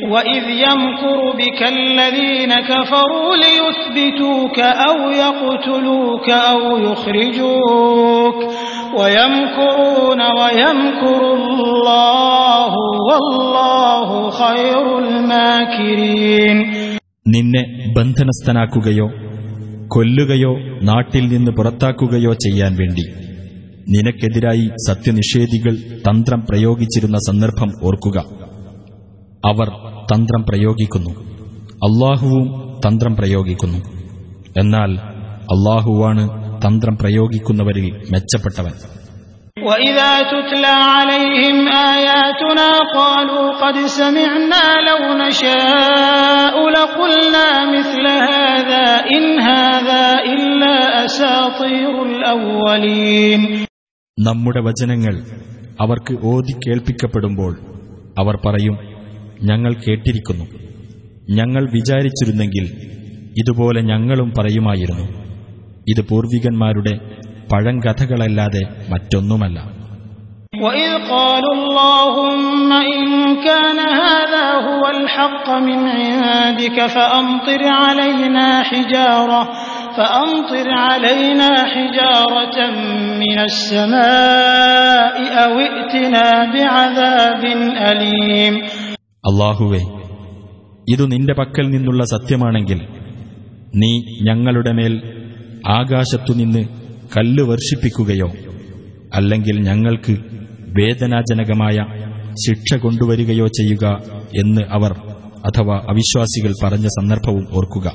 وإذ 0.00 0.44
يمكر 0.62 1.18
بك 1.34 1.60
الذين 1.76 2.52
كفروا 2.64 3.30
ليثبتوك 3.36 4.58
أو 4.88 4.96
يقتلوك 5.16 6.28
أو 6.50 6.60
يخرجوك 6.78 8.38
നിന്നെ 17.27 17.93
ബന്ധനസ്ഥനാക്കുകയോ 17.97 19.09
കൊല്ലുകയോ 19.87 20.55
നാട്ടിൽ 20.83 21.27
നിന്ന് 21.27 21.51
പുറത്താക്കുകയോ 21.51 22.33
ചെയ്യാൻ 22.33 22.75
വേണ്ടി 22.75 23.29
നിനക്കെതിരായി 23.89 24.69
സത്യനിഷേധികൾ 24.87 25.75
തന്ത്രം 25.99 26.45
പ്രയോഗിച്ചിരുന്ന 26.49 27.17
സന്ദർഭം 27.17 27.71
ഓർക്കുക. 27.83 28.19
അവർ 29.45 29.67
തന്ത്രം 30.13 30.45
പ്രയോഗിക്കുന്നു. 30.49 31.09
അള്ളാഹുവും 31.69 32.77
തന്ത്രം 32.87 33.15
പ്രയോഗിക്കുന്നു. 33.15 33.77
എന്നാൽ 34.59 34.99
അള്ളാഹുവാണ് 35.41 36.48
തന്ത്രം 36.64 36.96
പ്രയോഗിക്കുന്നവരിൽ 37.02 37.86
മെച്ചപ്പെട്ടവൻ 38.12 38.74
وإذا 39.62 40.12
تتلى 40.24 40.76
عليهم 40.92 41.58
آياتنا 41.90 42.68
قالوا 42.94 43.46
قد 43.54 43.76
سمعنا 43.92 44.64
لو 44.82 45.02
نشاء 45.18 46.54
لقلنا 46.70 47.46
مثل 47.68 48.04
هذا 48.30 48.84
إن 49.08 49.24
هذا 49.50 50.04
إلا 50.28 50.74
أساطير 51.06 51.92
الأولين 52.08 53.40
നമ്മുടെ 54.18 54.60
വചനങ്ങൾ 54.68 55.14
അവർക്ക് 55.78 56.14
ഓതി 56.30 56.52
കേൾപ്പിക്കപ്പെടുമ്പോൾ 56.64 57.52
അവർ 58.20 58.34
പറയും 58.44 58.76
ഞങ്ങൾ 59.42 59.72
കേട്ടിരിക്കുന്നു 59.84 60.46
ഞങ്ങൾ 61.38 61.62
വിചാരിച്ചിരുന്നെങ്കിൽ 61.76 62.66
ഇതുപോലെ 63.40 63.80
ഞങ്ങളും 63.90 64.28
പറയുമായിരുന്നു 64.38 65.06
ഇത് 65.88 66.02
പൂർവികന്മാരുടെ 66.10 66.94
പഴങ്കഥകളല്ലാതെ 67.52 68.64
മറ്റൊന്നുമല്ല 68.92 69.58
وإذ 70.64 70.92
قالوا 71.10 71.54
اللهم 71.58 72.70
إن 72.92 73.04
كان 73.40 73.78
هذا 74.02 74.46
هو 74.68 74.82
الحق 74.90 75.46
من 75.60 75.80
عندك 75.90 76.78
فأمطر 76.88 77.62
علينا 77.80 78.46
حجارة 78.62 79.40
فأمطر 79.96 80.66
علينا 80.86 81.50
حجارة 81.66 82.58
من 83.22 83.36
السماء 83.40 85.14
أو 85.36 85.52
ائتنا 85.60 86.26
بعذاب 86.54 87.42
أليم 87.82 88.54
അള്ളാഹുവേ 89.24 89.82
ഇതു 90.86 91.04
നിന്റെ 91.12 91.34
പക്കൽ 91.40 91.66
നിന്നുള്ള 91.74 92.02
സത്യമാണെങ്കിൽ 92.04 92.80
നീ 93.82 93.92
ഞങ്ങളുടെ 94.22 94.72
മേൽ 94.78 94.94
ആകാശത്തുനിന്ന് 95.74 96.62
കല്ല് 97.12 97.42
വർഷിപ്പിക്കുകയോ 97.42 98.28
അല്ലെങ്കിൽ 99.16 99.56
ഞങ്ങൾക്ക് 99.68 100.14
വേദനാജനകമായ 100.78 101.76
ശിക്ഷ 102.44 102.70
കൊണ്ടുവരികയോ 102.84 103.46
ചെയ്യുക 103.58 103.84
എന്ന് 104.42 104.62
അവർ 104.76 104.92
അഥവാ 105.48 105.76
അവിശ്വാസികൾ 105.92 106.52
പറഞ്ഞ 106.62 106.86
സന്ദർഭവും 106.98 107.46
ഓർക്കുക 107.58 107.88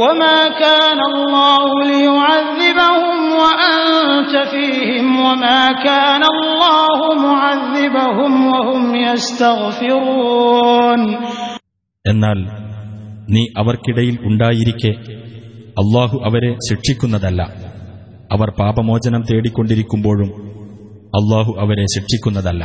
وما 0.00 0.40
كان 0.62 1.00
الله 1.12 1.62
ليعذبهم 1.90 3.16
وأنت 3.36 4.34
فيهم 4.46 5.06
وما 5.20 5.62
كان 5.80 6.22
الله 6.34 6.98
معذبهم 7.24 8.32
وهم 8.46 8.82
يستغفرون 9.96 11.00
എന്നാൽ 12.04 12.38
നീ 13.34 13.42
അവർക്കിടയിൽ 13.60 14.16
ഉണ്ടായിരിക്കെ 14.28 14.92
അള്ളാഹു 15.80 16.16
അവരെ 16.24 16.50
ശിക്ഷിക്കുന്നതല്ല 16.68 17.40
അവർ 18.30 18.48
പാപമോചനം 18.60 19.22
തേടിക്കൊണ്ടിരിക്കുമ്പോഴും 19.28 20.30
അള്ളാഹു 21.12 21.52
അവരെ 21.64 21.86
ശിക്ഷിക്കുന്നതല്ല 21.94 22.62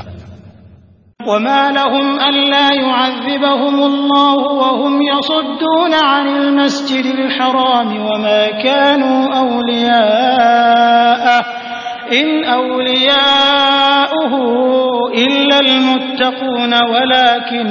وما 1.19 1.63
لهم 1.71 2.07
ألا 2.27 2.67
يعذبهم 2.75 3.75
الله 3.83 4.37
وهم 4.53 4.93
يصدون 5.03 5.93
عن 6.03 6.25
المسجد 6.35 7.05
الحرام 7.17 7.89
وما 8.01 8.41
كانوا 8.59 9.19
أولياءه 10.21 11.41
إن 12.13 12.27
أولياؤه 12.53 14.33
إلا 15.17 15.59
المتقون 15.59 16.73
ولكن 16.85 17.67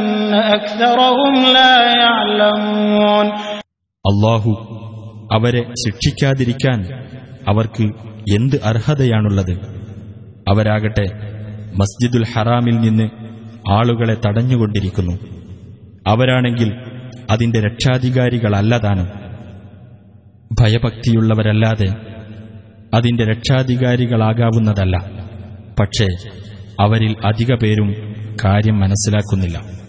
أكثرهم 0.51 1.35
لا 1.53 1.75
يعلمون 1.97 3.27
അള്ളാഹു 4.05 4.51
അവരെ 5.34 5.64
ശിക്ഷിക്കാതിരിക്കാൻ 5.64 6.84
അവർക്ക് 7.48 7.84
എന്ത് 8.36 8.56
അർഹതയാണുള്ളത്? 8.64 9.52
അവരാകട്ടെ 10.50 11.06
മസ്ജിദുൽ 11.76 12.26
ഹറാമിൽ 12.26 12.76
നിന്ന് 12.76 13.10
ആളുകളെ 13.70 14.18
തടഞ്ഞുകൊണ്ടിരിക്കുന്നു. 14.26 15.14
അവരാണെങ്കിൽ 16.08 16.74
അതിന്റെ 17.30 17.60
രക്ഷാധികാരികളല്ലതാനും. 17.60 19.08
ഭയഭക്തിയുള്ളവരല്ലാതെ 20.60 21.96
അതിന്റെ 22.94 23.26
രക്ഷാധികാരികളാകാവുന്നതല്ല. 23.26 24.98
പക്ഷേ 25.80 26.08
അവരിൽ 26.80 27.16
അധിക 27.26 27.54
പേരും 27.56 27.94
കാര്യം 28.46 28.80
മനസ്സിലാക്കുന്നില്ല. 28.80 29.85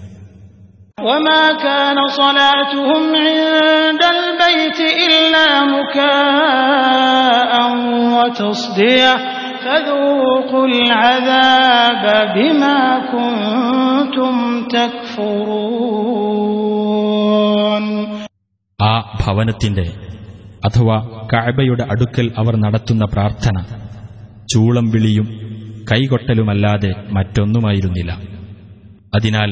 وما 0.99 1.43
كان 1.57 1.97
صلاتهم 2.13 3.03
عند 3.17 4.01
البيت 4.15 4.79
إلا 5.07 5.47
مكاء 5.67 7.51
وتصدية 8.15 9.13
فذوقوا 9.63 10.67
العذاب 10.67 12.03
بما 12.35 12.79
كنتم 13.07 14.33
تكفرون 16.91 17.85
ആ 18.79 18.93
ഭവനത്തിന്റെ 19.21 19.85
അഥവാ 20.63 20.95
കഅബയുടെ 21.33 21.83
അടുക്കൽ 21.91 22.27
അവർ 22.37 22.53
നടത്തുന്ന 22.55 23.03
പ്രാർത്ഥന 23.05 23.57
ചൂളം 24.53 24.85
വിളിയും 24.89 25.27
കൈകൊട്ടലുമല്ലാതെ 25.91 26.91
മറ്റൊന്നുമായിരുന്നില്ല 27.11 28.11
അതിനാൽ 29.13 29.51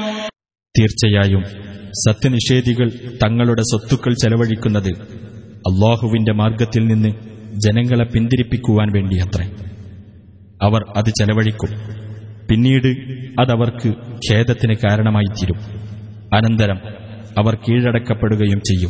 തീർച്ചയായും 0.79 1.43
സത്യനിഷേധികൾ 1.91 2.89
തങ്ങളുടെ 3.23 3.61
സ്വത്തുക്കൾ 3.61 4.13
ചെലവഴിക്കുന്നത് 4.13 4.89
അള്ളാഹുവിന്റെ 5.51 6.31
മാർഗത്തിൽ 6.31 6.87
നിന്ന് 6.87 7.09
ജനങ്ങളെ 7.67 8.03
പിന്തിരിപ്പിക്കുവാൻ 8.03 8.91
വേണ്ടിയത്രേ. 8.91 9.45
അവർ 10.61 10.81
അത് 10.97 11.09
ചെലവഴിക്കും. 11.09 11.69
പിന്നീട് 12.51 12.87
അതവർക്ക് 13.41 13.89
ഖേദത്തിന് 14.31 14.75
കാരണമായിത്തീരും. 14.75 15.59
അനന്തരം 16.35 16.77
അവർ 17.37 17.55
കീഴടക്കപ്പെടുകയും 17.55 18.59
ചെയ്യും. 18.59 18.89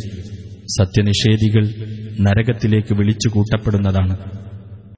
സത്യനിഷേധികൾ 0.66 1.64
നരകത്തിലേക്ക് 2.22 2.94
വിളിച്ചു 2.94 3.30
കൂട്ടപ്പെടുന്നതാണ് 3.30 4.41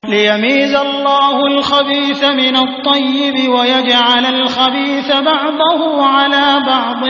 ليميز 0.04 0.74
الله 0.76 1.37
الخبيث 1.46 2.24
من 2.24 2.56
الطيب 2.56 3.37
ويجعل 3.50 4.24
الخبيث 4.26 5.08
بعضه 5.24 5.80
على 6.06 6.46
بعض 6.66 7.02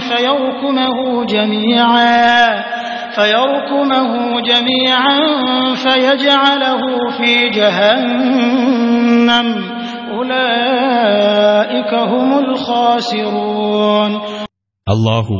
فيركمه 0.00 0.96
جميعا 1.24 2.62
فيركمه 3.14 4.12
جميعا 4.42 5.18
فيجعله 5.76 6.80
في 7.18 7.32
جهنم 7.50 9.48
أولئك 10.12 11.92
هم 12.12 12.30
الخاسرون 12.38 14.12
അള്ളാഹു 14.86 15.34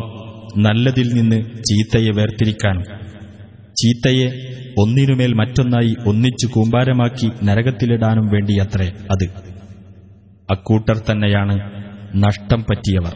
നല്ലതിൽ 0.57 1.09
നിന്ന് 1.15 1.39
ചീത്തയെ 1.69 2.13
വേർതിരിക്കാനും 2.19 2.87
ചീത്തയെ 3.78 4.28
ഒന്നിനുമേൽ 4.78 5.34
മറ്റൊന്നായി 5.34 5.96
ഒന്നിച്ചു 6.08 6.48
കൂമ്പാരമാക്കി 6.48 7.32
നരകത്തിലിടാനും 7.44 8.28
വേണ്ടിയത്രേ 8.28 8.88
അത്. 8.88 9.26
അക്കൂട്ടർ 10.52 10.98
തന്നെയാണ് 10.98 11.60
നഷ്ടം 12.16 12.66
പറ്റിയവർ. 12.70 13.14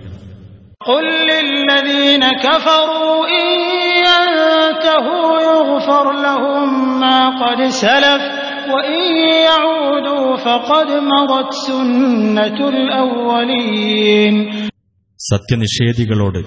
സത്യനിഷേധികളോട് 15.20 16.40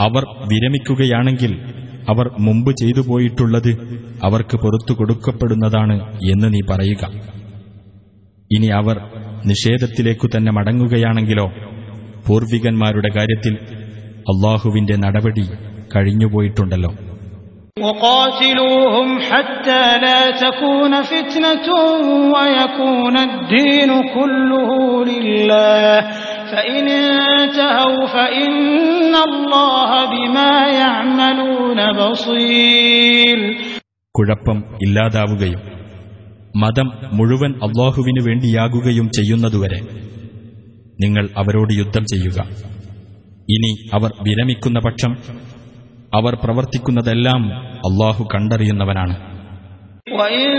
അവർ 0.00 0.22
വിരമിക്കുകയാണെങ്കിൽ 0.48 1.58
അവർ 2.07 2.27
മുമ്പ് 2.37 2.71
ചെയ്തു 2.71 3.01
പോയിട്ടുള്ളത് 3.01 3.71
അവർക്ക് 4.23 4.57
പുറത്തു 4.57 4.93
കൊടുക്കപ്പെടുന്നതാണ് 4.93 5.95
എന്ന് 6.33 6.47
നീ 6.53 6.61
പറയുക 6.67 7.03
ഇനി 8.49 8.69
അവർ 8.79 8.97
നിഷേധത്തിലേക്കു 9.45 10.27
തന്നെ 10.27 10.51
മടങ്ങുകയാണെങ്കിലോ 10.51 11.45
പൂർവികന്മാരുടെ 12.27 13.09
കാര്യത്തിൽ 13.13 13.55
അള്ളാഹുവിന്റെ 14.25 14.97
നടപടി 14.97 15.45
കഴിഞ്ഞുപോയിട്ടുണ്ടല്ലോ 15.95 16.91
وقاتلوهم 17.77 19.09
حتى 19.21 19.83
لا 19.97 20.21
تكون 20.37 20.93
فتنة 21.03 21.67
ويكون 22.33 23.15
الدين 23.19 23.91
كله 24.15 24.69
لله 25.05 25.95
فإن 26.51 26.85
انتهوا 27.31 28.01
فإن 28.07 29.13
الله 29.27 29.91
بما 30.07 30.53
يعملون 30.75 31.79
بصير 31.99 33.37
കുഴപ്പം 34.15 34.57
ഇല്ലാതാവുകയും 34.85 35.61
മതം 36.61 36.87
മുഴുവൻ 37.17 37.51
അള്ളാഹുവിനു 37.65 38.21
വേണ്ടിയാകുകയും 38.25 39.07
ചെയ്യുന്നതുവരെ 39.17 39.79
നിങ്ങൾ 40.99 41.25
അവരോട് 41.41 41.71
യുദ്ധം 41.77 42.03
ചെയ്യുക 42.11 42.39
ഇനി 43.47 43.71
അവർ 43.97 44.11
വിരമിക്കുന്ന 44.25 44.79
പക്ഷം 44.87 45.11
അവർ 46.13 46.33
പ്രവർത്തിക്കുന്നതെല്ലാം 46.43 47.41
അള്ളാഹു 47.89 48.23
കണ്ടറിയുന്നവനാണ് 48.33 49.15
وإن 50.15 50.49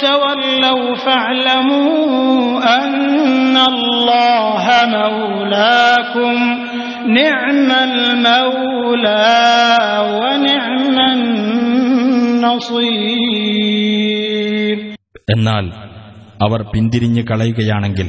تولوا 0.00 0.94
فاعلموا 0.96 1.92
أن 2.76 2.94
الله 3.72 3.91
مولاكم 5.52 6.36
نعم 7.12 7.68
المولى 7.84 9.34
ونعم 10.14 10.96
النصير 13.90 14.78
എന്നാൽ 15.32 15.64
അവർ 16.46 16.60
പിന്തിരിഞ്ഞു 16.72 17.22
കളയുകയാണെങ്കിൽ 17.22 18.08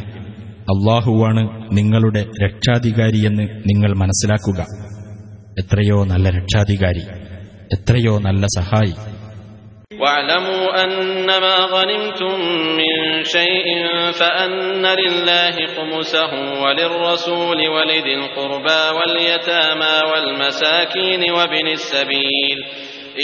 അള്ളാഹുവാണ് 0.73 1.41
നിങ്ങളുടെ 1.77 2.21
രക്ഷാധികാരിയെന്ന് 2.43 3.45
നിങ്ങൾ 3.65 3.91
മനസ്സിലാക്കുക 3.93 4.59
എത്രയോ 5.61 5.97
നല്ല 6.03 6.29
രക്ഷാധികാരി 6.37 7.03
എത്രയോ 7.75 8.13
നല്ല 8.19 8.45
സഹായി 8.55 8.93
واعلموا 10.04 10.84
أنما 10.84 11.56
غنمتم 11.56 12.40
من 12.76 13.24
شيء 13.24 13.66
فأن 14.12 14.86
لله 14.86 15.66
خمسه 15.76 16.32
وللرسول 16.62 17.68
ولذي 17.68 18.14
القربى 18.14 18.82
واليتامى 18.96 20.00
والمساكين 20.12 21.30
وابن 21.32 21.66
السبيل 21.68 22.58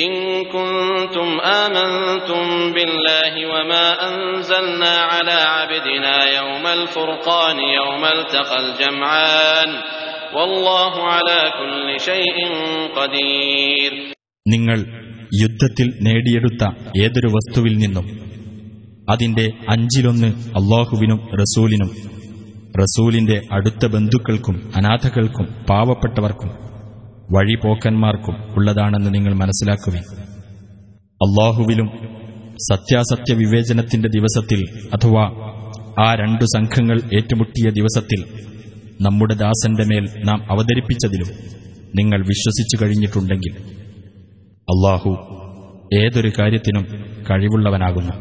إن 0.04 0.44
كنتم 0.44 1.40
آمنتم 1.40 2.72
بالله 2.72 3.46
وما 3.46 4.08
أنزلنا 4.08 4.96
على 4.96 5.32
عبدنا 5.32 6.24
يوم 6.36 6.66
الفرقان 6.66 7.58
يوم 7.58 8.04
التقى 8.04 8.56
الجمعان 8.60 9.82
والله 10.34 11.02
على 11.06 11.50
كل 11.58 12.00
شيء 12.00 12.36
قدير 12.96 13.92
യുദ്ധത്തിൽ 15.42 15.98
നേടിയെടുത്ത 16.00 16.64
ഏതൊരു 17.02 17.26
വസ്തുവിൽ 17.26 17.78
നിന്നും 17.78 18.06
അതിന്റെ 19.08 19.50
അഞ്ചിലൊന്ന് 19.68 20.26
അള്ളാഹുവിനും 20.26 21.28
റസൂലിനും 21.40 21.90
റസൂലിന്റെ 22.80 23.42
അടുത്ത 23.52 23.86
ബന്ധുക്കൾക്കും 23.86 24.72
അനാഥകൾക്കും 24.76 25.66
പാവപ്പെട്ടവർക്കും 25.70 26.50
വഴിപോക്കന്മാർക്കും 27.32 28.34
ഉള്ളതാണെന്ന് 28.56 29.14
നിങ്ങൾ 29.14 29.34
മനസ്സിലാക്കുവിൻ. 29.34 30.02
അള്ളാഹുവിലും 31.20 31.88
സത്യാസത്യ 32.70 33.34
വിവേചനത്തിന്റെ 33.34 34.08
ദിവസത്തിൽ 34.08 34.60
അഥവാ 34.94 35.24
ആ 36.06 36.14
രണ്ടു 36.14 36.44
സംഘങ്ങൾ 36.44 37.00
ഏറ്റുമുട്ടിയ 37.14 37.70
ദിവസത്തിൽ 37.70 38.24
നമ്മുടെ 39.00 39.34
ദാസന്റെ 39.34 39.84
മേൽ 39.84 40.08
നാം 40.24 40.52
അവതരിപ്പിച്ചതിലും 40.52 41.28
നിങ്ങൾ 41.94 42.20
വിശ്വസിച്ചു 42.20 42.84
കഴിഞ്ഞിട്ടുണ്ടെങ്കിൽ 42.84 43.79
അള്ളാഹു 44.67 45.11
ഏതൊരു 46.01 46.31
കാര്യത്തിനും 46.39 46.85
കഴിവുള്ളവനാകുന്നു 47.29 48.15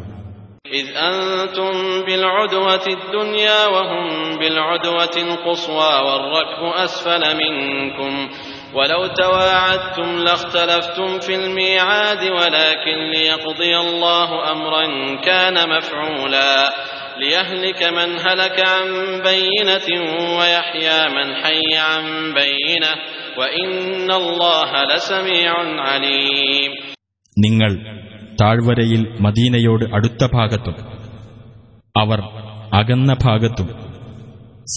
إذ 0.81 0.89
أنتم 1.11 1.73
بالعدوة 2.07 2.87
الدنيا 2.89 3.61
وهم 3.67 4.07
بالعدوة 4.39 5.17
القصوى 5.27 5.93
والركب 6.07 6.63
أسفل 6.85 7.23
منكم 7.37 8.13
ولو 8.75 9.07
تواعدتم 9.07 10.09
لاختلفتم 10.19 11.21
في 11.21 11.35
الميعاد 11.35 12.23
ولكن 12.39 12.97
ليقضي 13.15 13.77
الله 13.79 14.29
أمرا 14.53 14.85
كان 15.21 15.57
مفعولا 15.69 16.55
ليهلك 17.19 17.81
من 17.99 18.09
هلك 18.19 18.59
عن 18.73 18.87
بينة 19.23 19.89
ويحيى 20.39 21.01
من 21.09 21.35
حي 21.35 21.71
عن 21.79 22.05
بينة 22.35 22.93
നിങ്ങൾ 27.40 27.76
താഴ്വരയിൽ 28.42 29.18
മദീനയോട് 29.22 29.86
അടുത്ത 29.94 30.28
ഭാഗത്തും 30.34 30.74
അവർ 31.98 32.20
അകന്ന 32.74 33.16
ഭാഗത്തും 33.24 33.68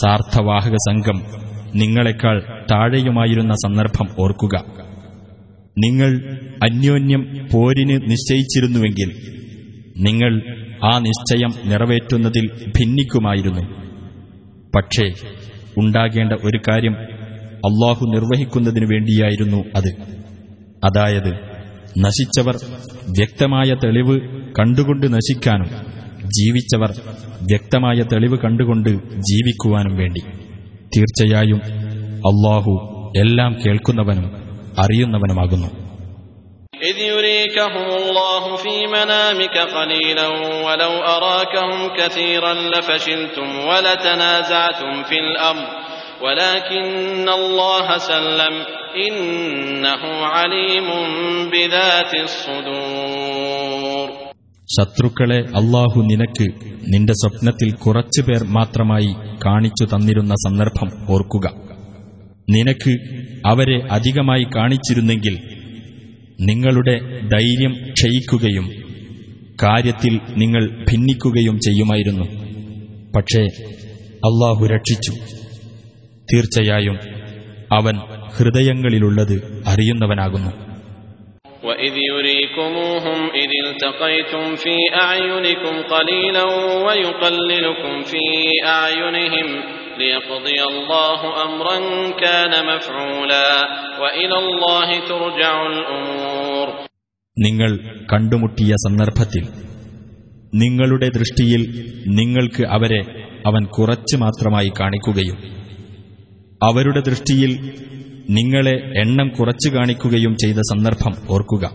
സാർത്ഥവാഹക 0.03 0.73
സംഘം 0.73 1.25
നിങ്ങളെക്കാൾ 1.75 2.41
താഴെയുമായിരുന്ന 2.73 3.55
സന്ദർഭം 3.55 4.09
ഓർക്കുക. 4.19 4.65
നിങ്ങൾ 5.79 6.39
അന്യോന്യം 6.63 7.49
പോരിന് 7.53 8.11
നിശ്ചയിച്ചിരുന്നുവെങ്കിൽ 8.11 9.11
നിങ്ങൾ 9.97 10.43
ആ 10.85 10.99
നിശ്ചയം 10.99 11.51
നിറവേറ്റുന്നതിൽ 11.65 12.67
ഭിന്നിക്കുമായിരുന്നു. 12.67 13.63
പക്ഷേ 14.77 15.13
ഉണ്ടാകേണ്ട 15.79 16.33
ഒരു 16.33 16.61
കാര്യം 16.69 16.97
അള്ളാഹു 17.68 18.04
നിർവഹിക്കുന്നതിനു 18.16 18.88
വേണ്ടിയായിരുന്നു 18.94 19.60
അത് 19.78 19.92
അതായത് 20.88 21.32
നശിച്ചവർ 22.06 22.56
വ്യക്തമായ 23.18 23.70
തെളിവ് 23.84 24.16
കണ്ടുകൊണ്ട് 24.60 25.06
നശിക്കാനും 25.16 25.70
ജീവിച്ചവർ 26.38 26.92
വ്യക്തമായ 27.52 28.00
തെളിവ് 28.14 28.38
കണ്ടുകൊണ്ട് 28.38 28.92
ജീവിക്കുവാനും 29.30 29.94
വേണ്ടി 29.98 30.22
തീർച്ചയായും 30.92 31.60
അള്ളാഹു 32.24 32.74
എല്ലാം 33.24 33.54
കേൾക്കുന്നവനും 33.64 34.28
അറിയുന്നവനുമാകുന്നു 34.84 35.70
إذ 36.82 36.98
يريكهم 37.10 37.88
الله 38.02 38.44
في 38.58 38.76
منامك 38.88 39.56
قليلا 39.70 40.28
ولو 40.66 40.94
أراكهم 41.10 41.80
كثيرا 41.92 42.54
لفشلتم 42.74 43.48
ولتنازعتم 43.70 44.94
في 45.04 45.18
الأمر 45.20 45.66
ولكن 46.22 46.86
الله 47.32 47.88
سلم 48.08 48.54
إنه 49.00 50.02
عليم 50.28 50.88
بذات 51.48 52.14
الصدور 52.24 54.08
ശത്രുക്കളെ 54.70 55.38
അള്ളാഹു 55.60 56.00
നിനക്ക് 56.08 56.46
നിന്റെ 56.88 57.14
സ്വപ്നത്തിൽ 57.14 57.70
കുറച്ചുപേർ 57.84 58.42
മാത്രമായി 58.58 59.12
കാണിച്ചു 59.46 59.86
തന്നിരുന്ന 59.86 60.34
സന്ദർഭം 60.44 60.90
ഓർക്കുക 61.10 61.46
നിനക്ക് 62.48 62.94
അവരെ 63.46 63.78
അധികമായി 63.92 64.46
കാണിച്ചിരുന്നെങ്കിൽ 64.56 65.36
നിങ്ങളുടെ 66.42 66.96
ധൈര്യം 67.30 67.74
ക്ഷയിക്കുകയും 67.94 68.68
കാര്യത്തിൽ 69.64 70.14
നിങ്ങൾ 70.38 70.64
ഭിന്നിക്കുകയും 70.84 71.56
ചെയ്യുമായിരുന്നു 71.68 72.26
പക്ഷേ 73.16 73.44
അള്ളാഹു 74.30 74.66
രക്ഷിച്ചു 74.66 75.14
തീർച്ചയായും 76.28 76.98
അവൻ 77.72 77.96
ഹൃദയങ്ങളിലുള്ളത് 78.36 79.38
അറിയുന്നവനാകുന്നു 79.72 80.52
وإذ 81.64 81.94
يريكموهم 82.10 83.20
إذ 83.36 83.52
التقيتم 83.66 84.44
في 84.56 84.76
أعينكم 84.98 85.76
قليلا 85.88 86.46
ويقللكم 86.86 87.94
في 88.04 88.24
أعينهم 88.70 89.48
ليقضي 89.98 90.60
الله 90.64 91.20
أمرا 91.46 91.78
كان 92.16 92.54
مفعولا 92.66 93.50
وإلى 94.02 94.36
الله 94.44 94.90
ترجع 95.12 95.54
الأمور 95.68 96.68
നിങ്ങൾ 97.38 97.72
കണ്ടുമുട്ടിയ 98.12 98.72
സന്ദർഭത്തിൽ 98.86 99.44
നിങ്ങളുടെ 100.54 101.08
ദൃഷ്ടിയിൽ 101.10 101.62
നിങ്ങൾക്ക് 102.20 102.64
അവരെ 102.70 103.02
അവൻ 103.46 103.64
കുറച്ച് 103.76 104.16
മാത്രമായി 104.18 104.70
കാണിക്കുകയും 104.80 105.38
അവരുടെ 106.63 107.01
ദൃഷ്ടിയിൽ 107.01 107.73
നിങ്ങളെ 108.31 109.01
എണ്ണം 109.01 109.29
കുറച്ചു 109.29 109.71
കാണിക്കുകയും 109.71 110.37
ചെയ്ത 110.37 110.57
സന്ദർഭം 110.57 111.15
ഓർക്കുക. 111.31 111.71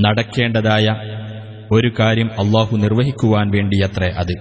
നടക്കേണ്ടതായ 0.00 0.96
ഒരു 1.72 1.92
കാര്യം 2.00 2.30
അള്ളാഹു 2.32 2.76
നിർവഹിക്കുവാൻ 2.76 3.50
വേണ്ടിയത്രേ 3.50 4.08
അത്. 4.08 4.32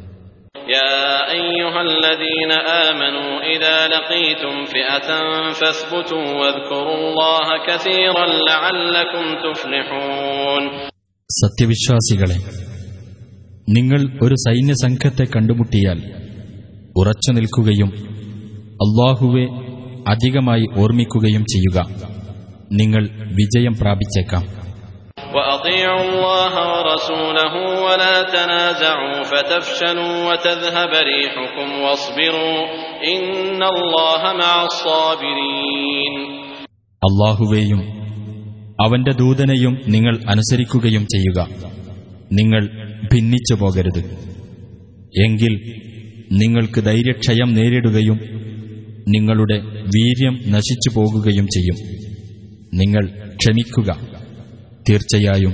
സത്യവിശ്വാസികളെ 11.32 12.71
നിങ്ങൾ 13.72 14.20
ഒരു 14.24 14.36
സൈന്യസംഘത്തെ 14.36 15.24
കണ്ടുമുട്ടിയാൽ 15.24 16.02
ഉറച്ചു 16.98 17.32
നിൽക്കുകയും 17.32 17.88
അള്ളാഹുവെ 18.72 19.48
അധികമായി 20.08 20.66
ഓർമ്മിക്കുകയും 20.78 21.46
ചെയ്യുക. 21.46 21.90
നിങ്ങൾ 22.72 23.10
വിജയം 23.32 23.76
പ്രാപിച്ചേക്കാം. 23.76 24.62
അള്ളാഹുവേയും 37.04 37.82
അവന്റെ 38.86 39.12
ദൂതനെയും 39.12 39.82
നിങ്ങൾ 39.88 40.20
അനുസരിക്കുകയും 40.30 41.08
ചെയ്യുക. 41.08 41.48
നിങ്ങൾ 42.32 42.91
ഭിന്നിച്ചു 43.14 43.54
പോകരുത്. 43.54 44.00
എങ്കിൽ 45.26 45.82
നിങ്ങൾക്ക് 46.32 46.82
ധൈര്യക്ഷയം 46.86 47.54
നേരിടുകയും 47.54 48.20
നിങ്ങളുടെ 49.08 49.58
വീര്യം 49.82 50.40
നശിച്ചു 50.48 50.90
പോകുകയും 50.96 51.48
ചെയ്യും. 51.48 52.02
നിങ്ങൾ 52.74 53.08
ക്ഷമിക്കുക. 53.36 54.08
തീർച്ചയായും 54.90 55.52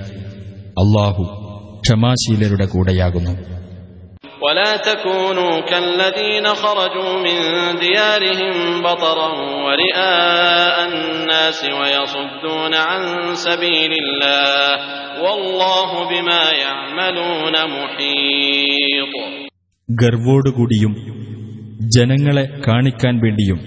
അള്ളാഹു 0.70 1.24
ക്ഷമാശീലരുടെ 1.82 2.66
കൂടെയാകുന്നു. 2.66 3.57
ولا 4.43 4.77
تكونوا 4.79 5.61
كالذين 5.63 6.47
خرجوا 6.55 7.13
من 7.19 7.39
ديارهم 7.79 8.57
بطرا 8.83 9.31
ورئاء 9.65 10.77
الناس 10.89 11.61
ويصدون 11.73 12.75
عن 12.77 13.03
سبيل 13.37 13.93
الله 13.95 14.71
والله 15.19 15.91
بما 16.11 16.43
يعملون 16.59 17.55
محيط 17.75 19.13
ഗർവോടുകൂടിയും 19.89 20.93
ജനങ്ങളെ 21.97 22.45
കാണിക്കാൻ 22.67 23.15
വേണ്ടിയും 23.19 23.59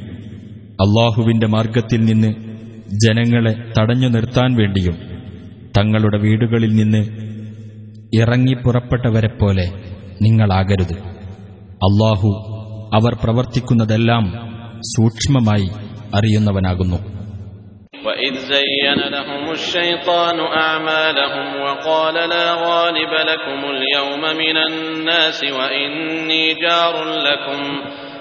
അള്ളാഹുവിന്റെ 0.84 1.48
മാർഗത്തിൽ 1.48 2.02
നിന്ന് 2.06 2.30
ജനങ്ങളെ 3.04 3.54
തടഞ്ഞു 3.76 4.08
നിർത്താൻ 4.08 4.52
വേണ്ടിയും 4.62 4.96
തങ്ങളുടെ 5.78 6.18
വീടുകളിൽ 6.26 6.72
നിന്ന് 6.76 7.02
ഇറങ്ങിപ്പുറപ്പെട്ടവരെപ്പോലെ 8.22 9.66
നിങ്ങളാകരുത് 10.20 10.96
അള്ളാഹു 11.82 12.30
അവർ 12.94 13.14
പ്രവർത്തിക്കുന്നതെല്ലാം 13.16 14.26
സൂക്ഷ്മമായി 14.94 15.68
അറിയുന്നവനാകുന്നു 16.14 17.00
وإذ 18.06 18.34
زين 18.48 19.00
لهم 19.10 19.44
الشيطان 19.52 20.38
أعمالهم 20.58 21.48
وقال 21.62 22.16
لا 22.30 22.48
غالب 22.56 23.12
لكم 23.24 23.60
اليوم 23.68 24.24
من 24.38 24.58
الناس 24.60 25.40
وإني 25.52 26.54
جار 26.56 26.96
لكم 27.20 27.62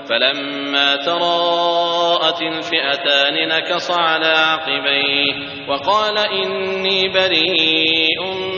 فلما 0.09 0.97
تراءت 0.99 2.41
الفئتان 2.45 3.49
نكص 3.49 3.91
على 3.91 4.27
عقبيه 4.27 5.35
وقال 5.69 6.17
إني 6.19 7.01
بريء 7.09 8.21
منكم 8.25 8.58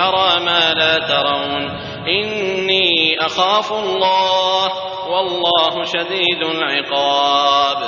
أرى 0.00 0.30
ما 0.40 0.62
لا 0.72 0.94
ترون 1.04 1.62
إني 2.10 2.88
أخاف 3.20 3.68
الله 3.74 4.66
والله 5.08 5.74
شديد 5.86 6.40
العقاب 6.54 7.78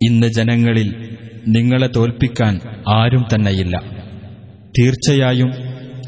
ഇന്ന് 0.00 0.28
ജനങ്ങളിൽ 0.36 0.88
നിങ്ങളെ 1.48 1.88
തോൽപ്പിക്കാൻ 1.88 2.54
ആരും 2.94 3.22
തന്നെയില്ല 3.32 3.74
തീർച്ചയായും 4.76 5.50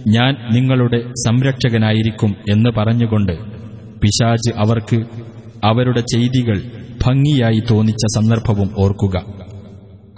ഞാൻ 0.09 0.33
നിങ്ങളുടെ 0.55 0.99
സംരക്ഷകനായിരിക്കും 1.23 2.31
എന്ന് 2.55 2.71
പറഞ്ഞുകൊണ്ട് 2.79 3.35
പിശാജ് 4.01 4.51
അവർക്ക് 4.57 4.99
അവരുടെ 5.63 6.03
ചെയ്തികൾ 6.13 6.59
ഭംഗിയായി 7.05 7.61
തോന്നിച്ച 7.71 8.05
സന്ദർഭവും 8.17 8.69
ഓർക്കുക 8.85 9.17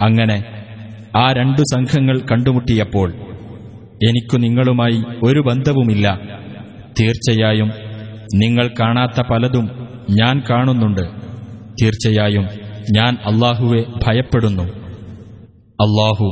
അങ്ങനെ 0.05 0.37
ആ 1.15 1.25
രണ്ടു 1.31 1.63
സംഘങ്ങൾ 1.73 2.17
കണ്ടുമുട്ടിയപ്പോൾ 2.31 3.09
എനിക്കു 4.05 4.37
നിങ്ങളുമായി 4.37 4.99
ഒരു 5.23 5.41
ബന്ധവുമില്ല 5.49 6.07
തീർച്ചയായും 6.99 7.69
നിങ്ങൾ 8.35 8.65
കാണാത്ത 8.79 9.19
പലതും 9.29 9.65
ഞാൻ 10.19 10.35
കാണുന്നുണ്ട് 10.49 11.03
തീർച്ചയായും 11.81 12.45
ഞാൻ 12.97 13.13
അള്ളാഹുവെ 13.29 13.81
ഭയപ്പെടുന്നു 14.05 14.65
അള്ളാഹു 15.79 16.27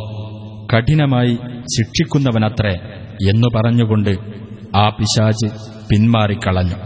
കഠിനമായി 0.74 1.36
ശിക്ഷിക്കുന്നവനത്രേ 1.76 2.76
എന്നു 3.28 3.50
പറഞ്ഞുകൊണ്ട് 3.56 4.14
ആ 4.76 4.88
പിശാജ് 4.98 5.50
പിന്മാറിക്കളഞ്ഞു 5.90 6.78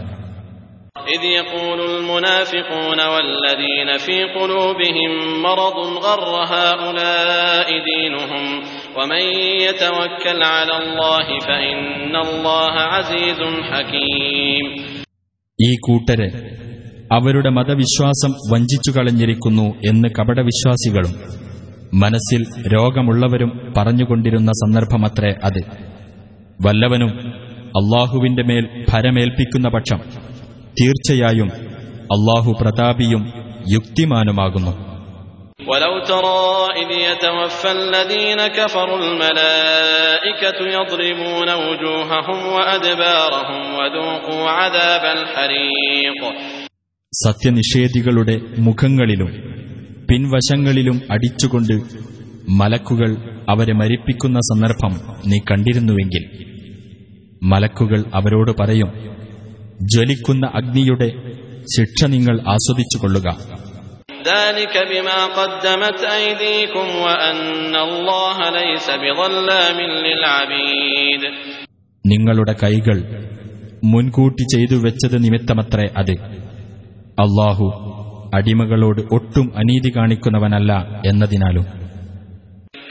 إذ 1.08 1.22
يقول 1.32 1.80
المنافقون 1.90 3.00
والذين 3.06 3.90
في 3.98 4.16
قلوبهم 4.30 5.10
مرض 5.42 5.76
غر 5.98 6.22
هؤلاء 6.46 7.68
دينهم 7.84 8.44
ومن 8.94 9.22
يتوكل 9.68 10.40
على 10.54 10.74
الله 10.82 11.26
فإن 11.42 11.80
الله 12.18 12.74
عزيز 12.94 13.40
حكيم 13.70 14.64
ഈ 15.58 15.70
കൂട്ടരെ 15.86 16.28
അവരുടെ 17.16 17.50
മതവിശ്വാസം 17.56 18.32
വഞ്ചിച്ചു 18.50 18.90
കളഞ്ഞിരിക്കുന്നു 18.92 19.66
എന്ന് 19.90 20.08
കപടവിശ്വാസികളും 20.18 21.12
മനസ്സിൽ 22.02 22.42
രോഗമുള്ളവരും 22.74 23.50
പറഞ്ഞുകൊണ്ടിരുന്ന 23.76 24.50
സന്ദർഭമത്രേ 24.60 25.32
അത് 25.46 25.60
വല്ലവനും 26.60 27.10
അള്ളാഹുവിന്റെ 27.80 28.44
മേൽ 28.48 28.64
ഭരമേൽപ്പിക്കുന്ന 28.90 29.68
പക്ഷം 29.74 30.00
തീർച്ചയായും 30.80 31.50
അള്ളാഹു 32.16 32.52
പ്രതാപിയും 32.60 33.22
യുക്തിമാനുമാകുന്നു 33.74 34.72
ولو 35.62 35.94
ترى 36.02 36.42
إذ 36.76 36.90
يتوفى 37.10 37.70
الذين 37.72 38.46
كفروا 38.48 38.98
الملائكة 38.98 40.58
يضربون 40.76 41.48
وجوههم 41.60 42.38
وأدبارهم 42.48 43.60
وذوقوا 43.74 44.44
عذاب 44.50 45.04
الحريق 45.16 46.20
സത്യനിഷേധികളുടെ 47.12 48.34
മുഖങ്ങളിലും 48.66 49.30
പിൻവശങ്ങളിലും 50.08 50.96
അടിച്ചുകൊണ്ട് 51.14 51.74
മലക്കുകൾ 52.60 53.10
അവരെ 53.48 53.74
മരിപ്പിക്കുന്ന 53.80 54.38
സന്ദർഭം 54.50 54.92
നീ 55.30 55.38
കണ്ടിരുന്നുവെങ്കിൽ 55.48 56.22
മലക്കുകൾ 57.42 58.00
അവരോട് 58.18 58.52
പറയും 58.60 58.90
ജ്വലിക്കുന്ന 59.92 60.46
അഗ്നിയുടെ 60.54 61.08
ശിക്ഷ 61.74 62.04
നിങ്ങൾ 62.14 62.36
ആസ്വദിച്ചുകൊള്ളുക 62.54 63.28
ذلك 64.26 64.74
بما 64.84 65.18
قدمت 65.32 66.00
أيديكم 66.14 66.86
وأن 66.98 67.40
الله 67.78 68.36
ليس 68.52 68.86
بظلام 68.96 69.78
للعبيد 70.04 71.22
നിങ്ങളുടെ 72.04 72.54
കൈകൾ 72.62 72.98
മുൻകൂട്ടി 73.84 74.44
ചെയ്തു 74.52 74.76
വെച്ചത് 74.84 75.16
നിമിത്തമത്രേ 75.24 75.86
അത് 75.98 76.12
അള്ളാഹു 77.18 77.66
അടിമകളോട് 78.38 79.00
ഒട്ടും 79.16 79.46
അനീതി 79.60 79.90
കാണിക്കുന്നവനല്ല 79.96 80.72
എന്നതിനാലും 81.10 81.64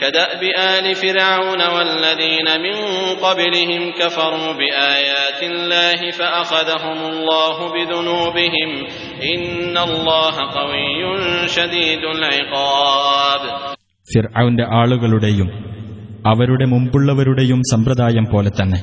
كدأب 0.04 0.42
آل 0.70 0.96
فرعون 0.96 1.62
والذين 1.68 2.48
من 2.60 2.76
قبلهم 3.18 3.92
كفروا 3.92 4.52
بآيات 4.54 5.40
الله 5.44 6.00
فأخذهم 6.12 7.00
الله 7.06 7.56
بذنوبهم 7.68 8.70
إن 9.26 9.78
الله 9.80 10.36
قوي 10.52 11.02
شديد 11.50 12.04
العقاب 12.16 13.42
ഫിർഔന്റെ 14.08 14.66
ആളുകളുടെയും 14.80 15.50
അവരുടെ 16.26 16.66
മുമ്പുള്ളവരുടെയും 16.72 17.60
സമ്പ്രദായം 17.74 18.26
പോലെ 18.32 18.52
തന്നെ 18.56 18.80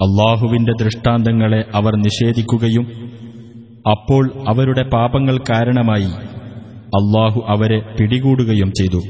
അള്ളാഹുവിന്റെ 0.00 0.72
ദൃഷ്ടാന്തങ്ങളെ 0.82 1.60
അവർ 1.78 1.92
നിഷേധിക്കുകയും 2.02 2.84
അപ്പോൾ 3.86 4.24
അവരുടെ 4.52 4.84
പാപങ്ങൾ 4.96 5.36
കാരണമായി 5.50 6.10
അള്ളാഹു 6.92 7.40
അവരെ 7.54 7.80
പിടികൂടുകയും 7.96 8.70
ചെയ്തു 8.80 9.00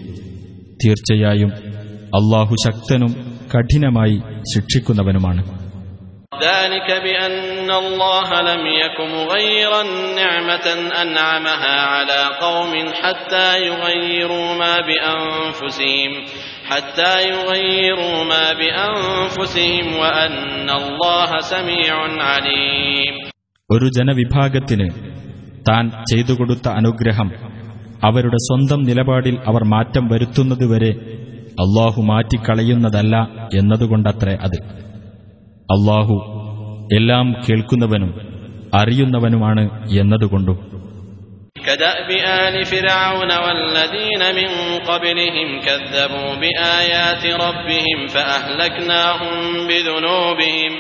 തീർച്ചയായും 0.81 1.51
അള്ളാഹു 2.13 2.55
ശക്തനും 2.67 3.13
കഠിനമായി 3.53 4.19
ശിക്ഷിക്കുന്നവനുമാണ് 4.53 5.43
ذلك 6.49 6.89
بأن 7.01 7.71
الله 7.75 8.29
لم 8.43 8.63
يك 8.79 8.99
مغيرا 9.11 9.83
نعمة 10.15 10.67
أنعمها 11.03 11.77
على 11.85 12.21
قوم 12.39 12.73
حتى 12.95 13.49
يغيروا 13.63 14.49
ما 14.55 14.75
بأنفسهم 14.81 16.11
حتى 16.65 17.15
يغيروا 17.29 18.25
ما 18.25 18.47
بأنفسهم 18.53 19.87
وأن 19.97 20.69
الله 20.73 21.31
سميع 21.47 21.95
عليم 22.23 23.15
ഒരു 23.71 23.87
ജനവിഭാഗത്തിന് 23.97 24.89
താൻ 25.69 25.85
ചെയ്തു 26.11 26.33
കൊടുത്ത 26.33 26.67
അനുഗ്രഹം 26.79 27.29
അവരുടെ 28.07 28.39
സ്വന്തം 28.47 28.81
നിലപാടിൽ 28.89 29.37
അവർ 29.47 29.63
മാറ്റം 29.73 30.05
വരുത്തുന്നതുവരെ 30.09 30.93
അള്ളാഹു 31.65 32.01
മാറ്റിക്കളയുന്നതല്ല 32.03 33.15
എന്നതുകൊണ്ടത്രേ 33.55 34.35
അത് 34.45 34.59
അള്ളാഹു 35.69 36.17
എല്ലാം 36.93 37.27
കേൾക്കുന്നവനും 37.45 38.13
അറിയുന്നവനുമാണ് 38.75 39.65
എന്നതുകൊണ്ടും 40.01 40.59
كدأب 41.67 42.11
آل 42.41 42.57
فرعون 42.67 43.31
والذين 43.45 44.23
من 44.33 44.51
قبلهم 44.83 45.49
كذبوا 45.61 46.31
بآيات 46.37 47.25
ربهم 47.39 47.99
فأهلكناهم 48.09 49.35
بذنوبهم 49.69 50.73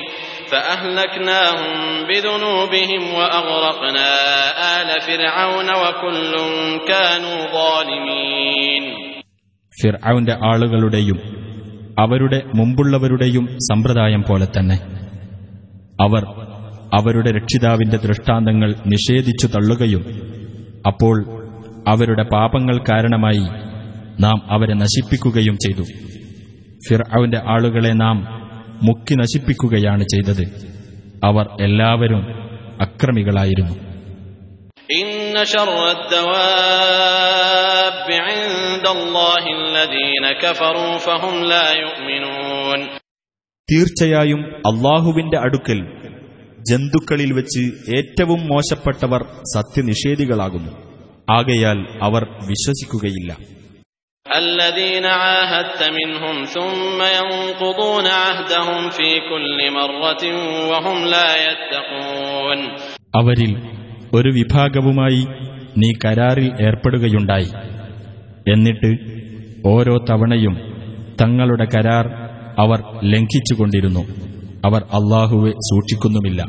فأهلكناهم 0.52 1.72
بذنوبهم 2.08 3.02
وأغرقنا 3.10 4.08
آل 4.76 4.88
فرعون 5.02 5.68
وكل 5.82 6.32
كانوا 6.88 7.38
ظالمين 7.56 8.84
ഫിർഔന്റെ 9.72 10.34
ആളുകളുടെയും 10.50 11.18
അവരുടെ 11.96 12.38
മുമ്പുള്ളവരുടെയും 12.58 13.44
സമ്പ്രദായം 13.68 14.22
പോലെ 14.28 14.46
തന്നെ 14.48 14.76
അവർ 15.98 16.22
അവരുടെ 16.92 17.30
രക്ഷിതാവിന്റെ 17.38 17.98
ദൃഷ്ടാന്തങ്ങൾ 18.04 18.70
നിഷേധിച്ചു 18.92 19.46
തള്ളുകയും 19.54 20.02
അപ്പോൾ 20.88 21.16
അവരുടെ 21.86 22.24
പാപങ്ങൾ 22.34 22.76
കാരണമായി 22.90 23.44
നാം 24.20 24.38
അവരെ 24.54 24.74
നശിപ്പിക്കുകയും 24.82 25.56
ചെയ്തു 25.64 25.84
ഫിർഔന്റെ 26.86 27.40
ആളുകളെ 27.54 27.92
നാം 28.02 28.16
മുക്കി 28.83 29.15
നശിപ്പിക്കുകയാണ് 29.15 30.03
ചെയ്തത്. 30.03 30.73
അവർ 31.23 31.49
എല്ലാവരും 31.61 32.23
അക്രമികളായിരുന്നു. 32.81 33.93
തീർച്ചയായും 43.71 44.39
അള്ളാഹുവിന്റെ 44.43 45.37
അടുക്കൽ 45.37 45.85
ജന്തുക്കളിൽ 46.69 47.33
വെച്ച് 47.33 47.71
ഏറ്റവും 47.97 48.47
മോശപ്പെട്ടവർ 48.47 49.23
സത്യനിഷേധികളാകുന്നു. 49.55 50.71
ആകയാൽ 51.29 51.99
അവർ 52.01 52.23
വിശ്വസിക്കുകയില്ല. 52.23 53.37
الذين 54.32 55.06
عاهدت 55.06 55.82
منهم 55.90 56.44
ثم 56.46 56.98
ينقضون 57.18 58.06
عهدهم 58.18 58.90
في 58.90 59.10
كل 59.22 59.58
مرة 59.72 60.22
وهم 60.70 60.98
لا 61.06 61.28
يتقون 61.44 62.60
അവരിൽ 63.12 63.52
ഒരു 64.14 64.30
വിഭാഗവുമായി 64.36 65.22
നീ 65.80 65.90
കരാറിൽ 66.02 66.48
ഏർപ്പെടുകയുണ്ടായി 66.66 67.48
എന്നിട്ട് 68.46 68.90
ഓരോ 69.68 69.94
തവണയും 70.10 70.54
തങ്ങളുടെ 71.20 71.66
കരാർ 71.74 72.04
അവർ 72.58 72.78
ലംഘിച്ചുകൊണ്ടിരുന്നു 73.12 74.02
അവർ 74.64 74.82
അള്ളാഹുവെ 74.98 75.52
സൂക്ഷിക്കുന്നുമില്ല 75.70 76.40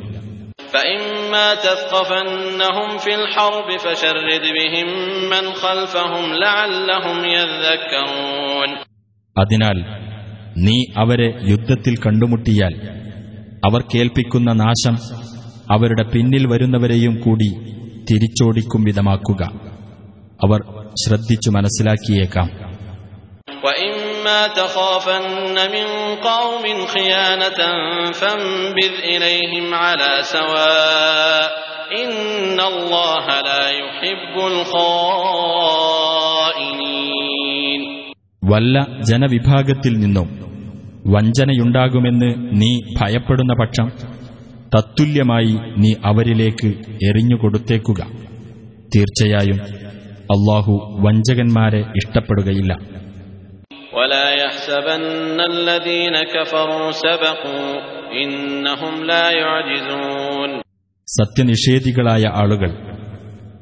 فإما 1.34 1.48
تثقفنهم 1.58 2.98
في 2.98 3.12
الحرب 3.16 3.70
فشرد 3.78 4.30
بهم 4.50 4.88
من 5.26 5.46
خلفهم 5.56 6.24
لعلهم 6.36 7.18
يذكرون 7.34 8.70
അതിനാൽ 9.36 9.78
നീ 10.66 10.78
അവരെ 11.04 11.28
യുദ്ധത്തിൽ 11.50 11.94
കണ്ടുമുട്ടിയാൽ 12.06 12.74
അവർ 13.64 13.82
കേൾപ്പിക്കുന്ന 13.92 14.50
നാശം 14.62 14.96
അവരുടെ 15.70 16.04
പിന്നിൽ 16.14 16.44
വരുന്നവരെയും 16.52 17.16
കൂടി 17.26 17.50
തിരിച്ചോടിക്കും 18.10 18.82
വിധമാക്കുക 18.88 19.42
അവർ 20.40 20.60
ശ്രദ്ധിച്ചു 21.04 21.50
മനസ്സിലാക്കിയേക്കാം 21.56 22.48
وإما 24.24 24.48
تخافن 24.50 25.56
من 25.68 25.88
قوم 26.22 26.86
خيانة 26.88 27.60
فانبذ 28.12 28.94
إليهم 29.06 29.74
على 29.76 30.12
سواء 30.24 31.50
إن 31.96 32.60
الله 32.64 33.26
لا 33.42 33.64
يحب 33.80 34.36
الخائنين 36.60 37.82
വല്ല 38.44 38.76
ജനവിഭാഗത്തിൽ 39.10 39.94
നിന്നും 40.04 40.28
വഞ്ചനയുണ്ടാകുമെന്ന് 41.14 42.30
നീ 42.62 42.70
ഭയപ്പെടുന്ന 42.98 43.54
പക്ഷം 43.62 43.88
തത്തുല്യമായി 44.74 45.54
നീ 45.82 45.92
അവരിലേക്ക് 46.04 46.70
എറിഞ്ഞുകൊടുത്തേക്കുക 47.08 48.02
തീർച്ചയായും 48.94 49.60
അള്ളാഹു 50.36 50.74
വഞ്ചകന്മാരെ 51.06 51.82
ഇഷ്ടപ്പെടുകയില്ല 52.00 52.72
ولا 53.94 54.30
يحسبن 54.32 55.40
الذين 55.42 56.14
كفروا 56.26 56.92
سبقوا 56.94 57.70
إنهم 58.14 58.94
لا 59.04 59.26
يعجزون 59.34 60.52
സത്യനിഷേധികളായ 61.08 62.24
ആളുകൾ 62.42 62.72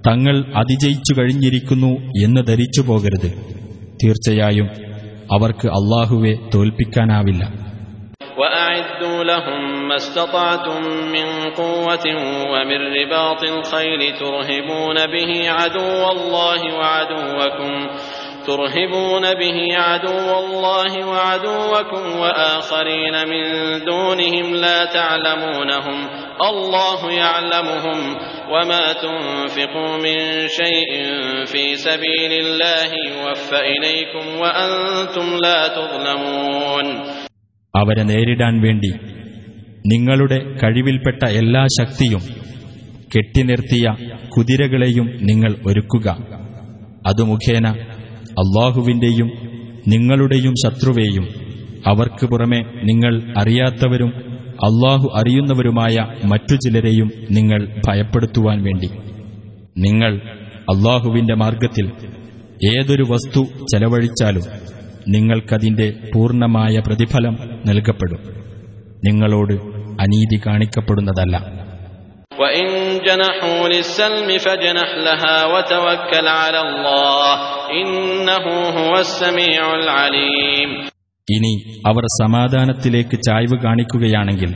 തങ്ങൾ 0.07 0.35
അതിജയിച്ചു 0.61 1.11
കഴിഞ്ഞിരിക്കുന്നു 1.17 1.91
എന്ന് 2.23 2.41
ധരിച്ചു 2.49 2.81
പോകരുത് 2.89 3.29
തീർച്ചയായും 4.01 4.67
അവർക്ക് 5.29 5.67
അള്ളാഹുവെ 5.79 6.33
തോൽപ്പിക്കാനാവില്ല 6.53 7.43
وأعدوا 8.41 9.23
لهم 9.23 9.61
ما 9.89 9.95
استطعتم 9.95 10.81
من 11.15 11.27
قوة 11.53 12.05
ومن 12.51 12.79
رباط 12.97 13.41
الخيل 13.45 14.01
ترهبون 14.13 14.97
به 15.07 15.31
عدو 15.51 16.01
الله 16.11 16.61
وعدوكم 16.79 17.71
ترهبون 18.47 19.21
به 19.33 19.57
عدو 19.77 20.29
الله 20.39 20.91
وعدوكم 21.05 22.03
وآخرين 22.19 23.15
من 23.27 23.45
دونهم 23.85 24.47
لا 24.55 24.85
تعلمونهم 24.87 25.97
الله 26.41 26.99
يعلمهم 27.13 27.99
وما 28.53 28.85
تنفقوا 28.95 29.93
من 29.97 30.17
شيء 30.59 30.91
في 31.45 31.75
سبيل 31.77 32.31
الله 32.43 32.89
يوفى 33.11 33.59
إليكم 33.73 34.25
وأنتم 34.41 35.27
لا 35.45 35.59
تظلمون 35.69 36.87
അവരെ 37.73 38.03
നേരിടാൻ 38.03 38.53
വേണ്ടി 38.65 38.91
നിങ്ങളുടെ 39.91 40.37
കഴിവിൽപ്പെട്ട 40.61 41.23
എല്ലാ 41.41 41.63
ശക്തിയും 41.77 42.23
കെട്ടിനിർത്തിയ 43.13 43.85
കുതിരകളെയും 44.33 45.07
നിങ്ങൾ 45.29 45.51
ഒരുക്കുക 45.69 46.07
അതു 47.09 47.23
മുഖേന 47.23 47.67
അള്ളാഹുവിന്റെയും 48.38 49.30
നിങ്ങളുടെയും 49.88 50.54
ശത്രുവേയും. 50.64 51.28
അവർക്ക് 51.86 52.26
പുറമെ 52.26 52.64
നിങ്ങൾ 52.84 53.34
അറിയാത്തവരും 53.38 54.12
അള്ളാഹു 54.52 55.10
അറിയുന്നവരുമായ 55.14 56.06
മറ്റു 56.24 56.54
ചിലരെയും 56.54 57.10
നിങ്ങൾ 57.30 57.80
ഭയപ്പെടുത്തുവാൻ 57.88 58.62
വേണ്ടി. 58.62 58.90
നിങ്ങൾ 59.78 60.16
അള്ളാഹുവിന്റെ 60.54 61.34
മാർഗത്തിൽ 61.34 61.90
ഏതൊരു 62.78 63.02
വസ്തു 63.02 63.44
ചെലവഴിച്ചാലും 63.44 64.42
നിങ്ങൾക്കതിന്റെ 65.08 65.92
പൂർണമായ 66.14 66.82
പ്രതിഫലം 66.86 67.38
നൽകപ്പെടും. 67.66 68.18
നിങ്ങളോട് 69.04 69.54
അനീതി 70.00 70.40
കാണിക്കപ്പെടുന്നതല്ല. 70.46 71.61
وإن 72.33 72.67
جنحوا 73.07 73.67
للسلم 73.67 74.37
فاجنح 74.37 74.89
لها 74.99 75.45
وتوكل 75.47 76.27
على 76.39 76.59
الله 76.61 77.29
إنه 77.73 78.45
هو 78.77 78.93
السميع 78.99 79.61
العليم 79.75 80.69
ഇനി 81.27 81.53
അവർ 81.85 82.03
സമാധാനത്തിലേക്ക് 82.17 83.15
ചായ്വ് 83.27 83.55
കാണിക്കുകയാണെങ്കിൽ 83.63 84.51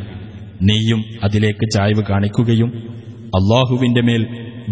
നീയും 0.69 1.01
അതിലേക്ക് 1.25 1.65
ചായ്വ് 1.75 2.03
കാണിക്കുകയും 2.03 2.69
അള്ളാഹുവിന്റെ 3.37 4.01
മേൽ 4.01 4.21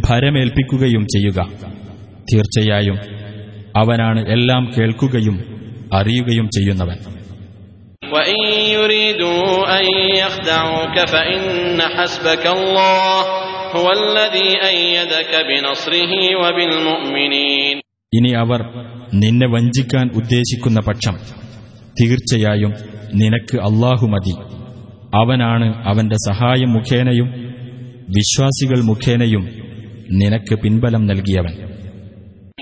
ഭരമേൽപ്പിക്കുകയും 0.06 1.04
ചെയ്യുക 1.14 1.40
തീർച്ചയായും 2.30 2.98
അവനാണ് 3.76 4.22
എല്ലാം 4.36 4.64
കേൾക്കുകയും 4.76 5.36
അറിയുകയും 6.00 6.48
ചെയ്യുന്നവൻ 6.56 6.98
وإن 8.15 8.43
يريدوا 8.77 9.49
أن 9.79 9.87
يخدعوك 10.21 10.97
فإن 11.13 11.81
حسبك 11.97 12.45
الله 12.57 13.21
هو 13.77 13.87
الذي 14.01 14.51
أيدك 14.73 15.33
بنصره 15.49 16.13
وبالمؤمنين. 16.41 17.77
ഇനി 18.13 18.31
അവർ 18.43 18.61
നിന്നെ 19.15 19.47
വഞ്ചിക്കാൻ 19.47 20.07
ഉദ്ദേശിക്കുന്ന 20.15 20.81
പക്ഷം 20.81 21.17
തീർച്ചയായും 22.01 22.73
നിനക്ക് 23.15 23.57
അള്ളാഹു 23.69 24.07
മതി. 24.07 24.35
അവനാണ് 25.15 25.67
അവന്റെ 25.89 26.17
സഹായം 26.29 26.73
മുഖേനയും 26.73 27.29
വിശ്വാസികൾ 28.17 28.81
മുഖേനയും 28.81 29.45
നിനക്ക് 30.11 30.55
പിൻബലം 30.55 31.07
നൽകിയവൻ. 31.07 31.55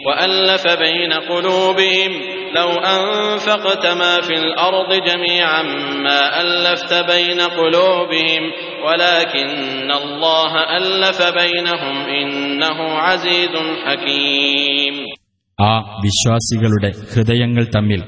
وألف 0.08 0.68
بين 0.80 1.14
قلوبهم 1.14 2.12
لو 2.54 2.70
أنفقت 2.90 3.86
ما 3.94 4.22
في 4.22 4.34
الأرض 4.36 4.90
جميعا 5.04 5.62
ما 5.98 6.22
ألفت 6.42 6.94
بين 7.06 7.42
قلوبهم 7.42 8.44
ولكن 8.84 9.50
الله 9.94 10.52
ألف 10.72 11.20
بينهم 11.34 11.96
إنه 12.14 12.78
عزيز 13.00 13.54
حكيم 13.84 14.96
ആ 15.58 15.74
വിശ്വാസികളുടെ 16.04 16.90
ഹൃദയങ്ങൾ 17.12 17.64
തമ്മിൽ 17.76 18.02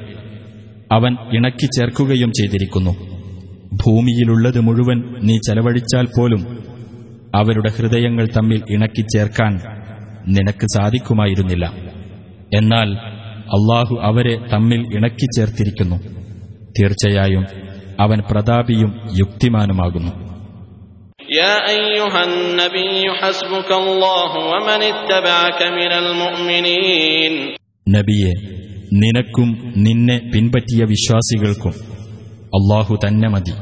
അവൻ 0.92 1.12
ഇണക്കി 1.38 1.68
ചേർക്കുകയും 1.76 2.32
ചെയ്തിരിക്കുന്നു 2.40 2.94
ഭൂമിയിലുള്ളത് 3.84 4.60
മുഴുവൻ 4.68 4.98
നീ 5.28 5.36
ചെലവഴിച്ചാൽ 5.48 6.06
പോലും 6.16 6.42
അവരുടെ 7.40 7.70
ഹൃദയങ്ങൾ 7.78 8.26
തമ്മിൽ 8.38 8.62
ഇണക്കി 8.76 9.04
ചേർക്കാൻ 9.14 9.54
നിനക്ക് 10.36 10.68
സാധിക്കുമായിരുന്നില്ല 10.76 11.66
എന്നാൽ 12.58 12.90
അള്ളാഹു 13.56 13.96
അവരെ 14.10 14.36
തമ്മിൽ 14.52 14.82
ഇണക്കി 14.98 15.28
ചേർത്തിരിക്കുന്നു 15.36 15.98
തീർച്ചയായും 16.78 17.46
അവൻ 18.06 18.20
പ്രതാപിയും 18.30 18.92
യുക്തിമാനുമാകുന്നു 19.22 20.14
يا 21.40 21.56
أيها 21.70 22.22
النبي 22.24 22.88
حسبك 23.14 23.70
الله 23.74 24.32
ومن 24.52 24.80
اتبعك 24.86 25.60
من 25.72 25.92
المؤمنين 26.04 27.34
നബിയെ 27.88 28.34
നിനക്കും 29.02 29.50
നിന്നെ 29.86 30.18
പിൻപറ്റിയ 30.32 30.82
വിശ്വാസികൾക്കും 30.94 31.74
അള്ളാഹു 32.54 32.94
തന്നെ 33.04 33.28
മതി 33.36 33.54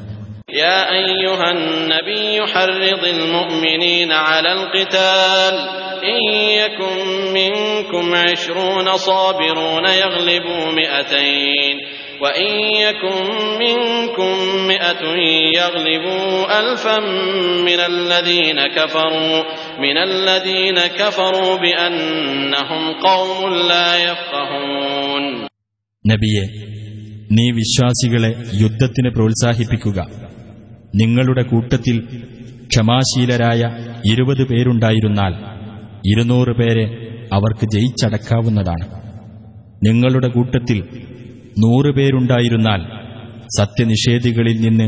يا 0.57 0.79
أيها 0.97 1.47
النبي 1.51 2.23
حرض 2.47 2.83
المؤمنين 3.09 4.09
على 4.27 4.49
القتال 4.53 5.53
إن 6.03 6.21
يكن 6.61 6.97
منكم 7.33 8.15
عشرون 8.15 8.97
صابرون 8.97 9.85
يغلبوا 9.85 10.71
مئتين 10.71 11.75
وإن 12.21 12.51
يكن 12.75 13.23
منكم 13.59 14.33
مئة 14.67 15.03
يغلبوا 15.57 16.59
ألفا 16.59 16.99
من 17.61 17.79
الذين 17.81 18.67
كفروا 18.67 19.43
من 19.79 19.97
الذين 19.99 20.79
كفروا 20.79 21.55
بأنهم 21.57 22.93
قوم 23.01 23.53
لا 23.69 23.89
يفقهون 24.07 25.23
നബിയെ 26.05 26.43
നീ 27.37 27.45
വിശ്വാസികളെ 27.51 28.29
യുദ്ധത്തിന് 28.61 29.09
പ്രോത്സാഹിപ്പിക്കുക 29.09 29.99
നിങ്ങളുടെ 30.95 31.43
കൂട്ടത്തിൽ 31.43 31.97
ക്ഷമാശീലരായ 32.71 33.61
ഇരുപത് 34.05 34.43
പേരുണ്ടായിരുന്നാൽ 34.43 35.33
ഇരുന്നൂറ് 36.11 36.53
പേരെ 36.59 36.85
അവർക്ക് 37.31 37.65
ജയിച്ചടക്കാവുന്നതാണ് 37.75 38.85
നിങ്ങളുടെ 39.87 40.29
കൂട്ടത്തിൽ 40.29 40.77
നൂറ് 41.63 41.89
പേരുണ്ടായിരുന്നാൽ 41.97 42.81
സത്യനിഷേധികളിൽ 43.59 44.57
നിന്ന് 44.61 44.87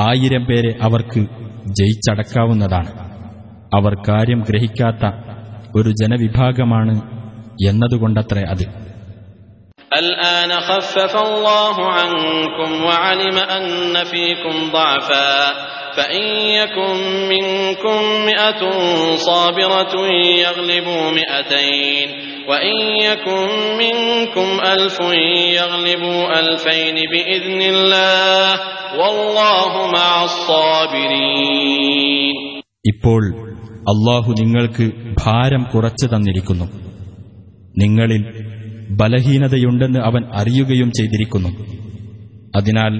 ആയിരം 0.00 0.42
പേരെ 0.44 0.72
അവർക്ക് 0.86 1.20
ജയിച്ചടക്കാവുന്നതാണ് 1.78 2.90
അവർ 3.76 3.94
കാര്യം 4.08 4.40
ഗ്രഹിക്കാത്ത 4.48 5.04
ഒരു 5.78 5.92
ജനവിഭാഗമാണ് 6.02 6.96
എന്നതുകൊണ്ടത്രേ 7.68 8.44
അത് 8.52 8.66
الآن 9.98 10.50
خفف 10.60 11.14
الله 11.18 11.76
عنكم 11.90 12.70
وعلم 12.82 13.36
أن 13.50 13.64
فيكم 14.04 14.54
ضعفا 14.72 15.30
فإن 15.96 16.24
يكن 16.52 16.96
منكم 17.28 17.98
مئة 18.26 18.62
صابرة 19.20 19.94
يغلبوا 20.38 21.10
مئتين 21.10 22.08
وإن 22.48 22.76
يكن 23.00 23.48
منكم 23.78 24.48
ألف 24.66 24.98
يغلبوا 25.52 26.20
ألفين 26.40 26.96
بإذن 27.12 27.60
الله 27.64 28.46
والله 28.96 29.72
مع 29.88 30.10
الصابرين 31.28 32.36
ഇപ്പോൾ 32.92 33.22
അള്ളാഹു 33.92 34.30
നിങ്ങൾക്ക് 34.32 34.84
ഭാരം 35.22 35.62
കുറച്ചു 35.72 36.06
തന്നിരിക്കുന്നു 36.06 36.66
നിങ്ങളിൽ 37.76 38.22
ബലഹീനതയുണ്ടെന്ന് 39.00 40.00
അവൻ 40.00 40.22
അറിയുകയും 40.32 40.90
ചെയ്തിരിക്കുന്നു 40.90 41.50
അതിനാൽ 42.58 42.92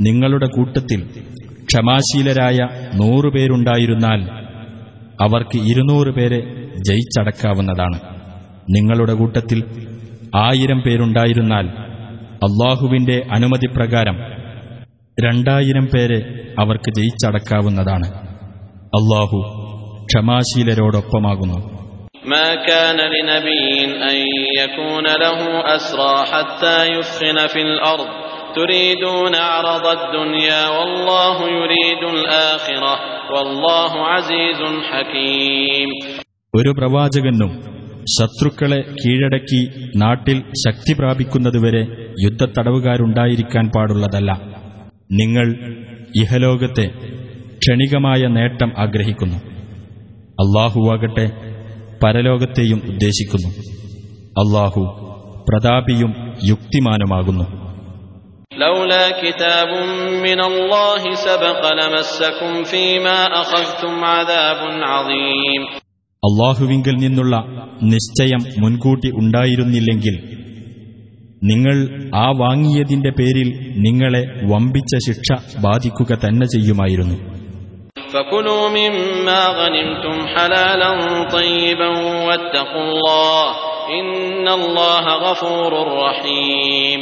നിങ്ങളുടെ 0.00 0.46
കൂട്ടത്തിൽ 0.46 1.00
ക്ഷമാശീലരായ 1.66 2.58
നൂറുപേരുണ്ടായിരുന്നാൽ 3.00 4.20
അവർക്ക് 5.22 5.58
ഇരുന്നൂറ് 5.70 6.10
പേരെ 6.12 6.40
ജയിച്ചടക്കാവുന്നതാണ് 6.88 7.98
നിങ്ങളുടെ 8.74 9.14
കൂട്ടത്തിൽ 9.14 9.58
ആയിരം 10.40 10.78
പേരുണ്ടായിരുന്നാൽ 10.80 11.66
അള്ളാഹുവിന്റെ 12.46 13.16
അനുമതിപ്രകാരം 13.30 14.16
രണ്ടായിരം 15.18 15.86
പേരെ 15.86 16.18
അവർക്ക് 16.58 16.90
ജയിച്ചടക്കാവുന്നതാണ് 16.98 18.08
അള്ളാഹു 18.98 19.40
ക്ഷമാശീലരോടൊപ്പമാകുന്നു 20.08 21.58
ما 22.26 22.48
كان 22.66 22.98
لنبي 23.14 23.68
أن 24.04 24.16
يكون 24.58 25.06
له 25.16 25.38
أسرى 25.76 26.14
حتى 26.26 26.76
يثخن 26.88 27.38
في 27.46 27.60
الأرض 27.62 28.10
تريدون 28.56 29.34
عرض 29.48 29.84
الدنيا 29.94 30.62
والله 30.70 31.36
يريد 31.52 32.02
الآخرة 32.16 32.94
والله 33.30 33.92
عزيز 34.08 34.60
حكيم 34.88 35.88
ഒരു 36.54 36.70
പ്രവാചകനും 36.78 37.50
ശത്രുക്കളെ 38.12 38.78
കീഴടക്കി 39.00 39.60
നാട്ടിൽ 39.96 40.38
ശക്തി 40.62 40.92
പ്രാപിക്കുന്നതുവരെ 40.98 41.82
യുദ്ധത്തടവുകാരുണ്ടായിരിക്കാൻ 42.24 43.64
പാടുള്ളതല്ല 43.74 44.30
നിങ്ങൾ 45.20 45.46
ഇഹലോകത്തെ 46.22 46.86
ക്ഷണികമായ 47.58 48.22
നേട്ടം 48.36 48.70
ആഗ്രഹിക്കുന്നു 48.78 49.38
അള്ളാഹുവാകട്ടെ 50.38 51.26
പരലോകത്തെയും 52.02 52.80
ഉദ്ദേശിക്കുന്നു 52.92 53.50
അള്ളാഹു 54.42 54.82
പ്രതാപിയും 55.48 56.12
യുക്തിമാനുമാകുന്നു 56.46 57.46
لولا 58.56 59.04
كتاب 59.22 59.68
من 60.22 60.40
الله 60.42 61.02
سبق 61.16 61.62
لمسكم 61.72 62.64
فيما 62.64 63.18
أخذتم 63.34 64.04
عذاب 64.06 64.60
عظيم 64.84 65.62
അള്ളാഹുവിങ്കിൽ 66.22 66.94
നിന്നുള്ള 66.98 67.34
നിശ്ചയം 67.92 68.42
മുൻകൂട്ടി 68.62 69.08
ഉണ്ടായിരുന്നില്ലെങ്കിൽ 69.20 70.14
നിങ്ങൾ 71.42 71.76
ആ 72.16 72.26
വാങ്ങിയതിന്റെ 72.40 73.10
പേരിൽ 73.18 73.48
നിങ്ങളെ 73.86 74.20
വമ്പിച്ച 74.50 74.92
ശിക്ഷ 75.06 75.28
ബാധിക്കുക 75.64 76.10
തന്നെ 76.24 76.46
ചെയ്യുമായിരുന്നു 76.54 77.16
فكلوا 78.12 78.64
مما 78.70 79.40
غنمتم 79.58 80.16
حلالا 80.28 80.90
طيبا 81.30 81.90
واتقوا 82.26 82.84
الله 82.84 83.46
إن 83.92 84.46
الله 84.50 85.04
غفور 85.24 85.72
رحيم 86.00 87.00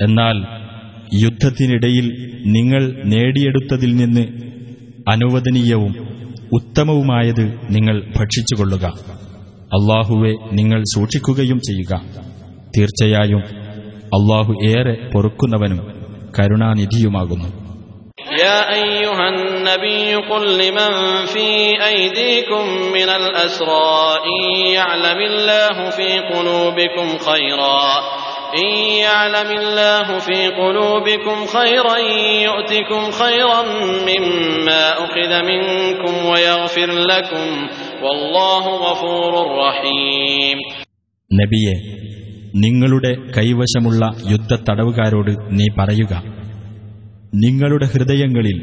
എന്നാൽ 0.00 0.36
യുദ്ധത്തിനിടയിൽ 1.22 2.06
നിങ്ങൾ 2.56 2.82
നേടിയെടുത്തതിൽ 3.12 3.92
നിന്ന് 3.96 4.24
അനുവദനീയവും 5.08 5.92
ഉത്തമവുമായത് 6.58 7.44
നിങ്ങൾ 7.74 7.96
ഭക്ഷിച്ചുകൊള്ളുക 8.16 8.86
അള്ളാഹുവെ 9.70 10.32
നിങ്ങൾ 10.58 10.80
സൂക്ഷിക്കുകയും 10.94 11.60
ചെയ്യുക 11.68 11.92
തീർച്ചയായും 12.76 13.42
അള്ളാഹു 14.12 14.52
ഏറെ 14.70 14.94
പൊറുക്കുന്നവനും 15.12 15.82
കരുണാനിധിയുമാകുന്നു 16.38 17.50
يا 18.38 18.58
أيها 18.74 19.24
النبي 19.28 20.14
قل 20.24 20.58
لمن 20.58 20.92
في 21.26 21.48
أيديكم 21.84 22.64
من 22.92 23.08
الأسرى 23.12 23.92
إن 24.26 24.40
يعلم 24.70 25.18
الله 25.22 25.76
في 25.90 26.08
قلوبكم 26.30 27.06
خيرا 27.20 27.82
إن 28.56 28.68
يعلم 28.98 29.50
الله 29.52 30.18
في 30.20 30.40
قلوبكم 30.50 31.46
خيرا 31.48 31.96
يؤتكم 32.42 33.02
خيرا 33.12 33.60
مما 34.08 34.82
أخذ 34.98 35.32
منكم 35.44 36.14
ويغفر 36.26 36.90
لكم 37.04 37.46
والله 38.04 38.64
غفور 38.86 39.32
رحيم 39.58 40.58
നബിയെ 41.30 41.74
നിങ്ങളുടെ 42.62 43.10
കൈവശമുള്ള 43.36 44.02
യുദ്ധത്തടവുകാരോട് 44.32 45.30
നീ 45.58 45.66
പറയുക 45.78 46.12
നിങ്ങളുടെ 47.36 47.86
ഹൃദയങ്ങളിൽ 47.92 48.58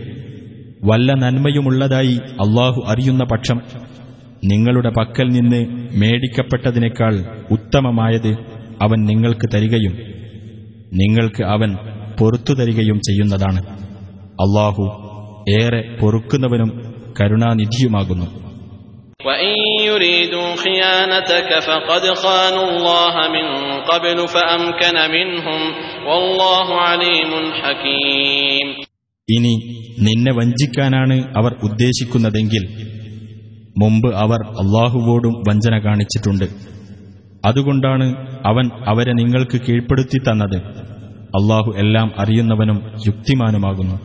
വല്ല 0.83 1.09
നന്മയുമുള്ളതായി 1.23 2.13
അള്ളാഹു 2.43 2.79
അറിയുന്ന 2.91 3.23
പക്ഷം 3.31 3.57
നിങ്ങളുടെ 4.43 4.91
പക്കൽ 4.99 5.27
നിന്ന് 5.37 5.59
മേടിക്കപ്പെട്ടതിനേക്കാൾ 6.01 7.15
ഉത്തമമായത് 7.55 8.31
അവൻ 8.82 9.04
നിങ്ങൾക്ക് 9.04 9.48
തരികയും 9.54 9.94
നിങ്ങൾക്ക് 10.92 11.42
അവൻ 11.44 11.76
പൊറത്തു 12.18 12.52
തരികയും 12.52 12.98
ചെയ്യുന്നതാണ്. 12.98 13.66
അള്ളാഹു 14.22 14.84
ഏറെ 15.50 15.98
പൊറുക്കുന്നവനും 16.00 16.70
കരുണാനിധിയുമാകുന്നു. 17.20 18.46
ഇനി 29.30 29.54
നിന്നെ 30.00 30.32
വഞ്ചിക്കാനാണ് 30.32 31.24
അവർ 31.36 31.52
ഉദ്ദേശിക്കുന്നതെങ്കിൽ 31.64 32.64
മുമ്പ് 33.78 34.14
അവർ 34.14 34.40
അള്ളാഹുവോടും 34.46 35.32
വഞ്ചന 35.48 35.78
കാണിച്ചിട്ടുണ്ട്. 35.78 36.75
അതുകൊണ്ടാണ് 37.45 38.07
അവൻ 38.45 38.65
അവരെ 38.91 39.13
നിങ്ങൾക്ക് 39.13 39.57
കീഴ്പ്പെടുത്തി 39.65 40.19
തന്നത് 40.27 40.57
അള്ളാഹു 41.39 41.69
എല്ലാം 41.77 42.07
അറിയുന്നവനും 42.17 42.79
യുക്തിമാനുമാകുന്നു 43.09 43.97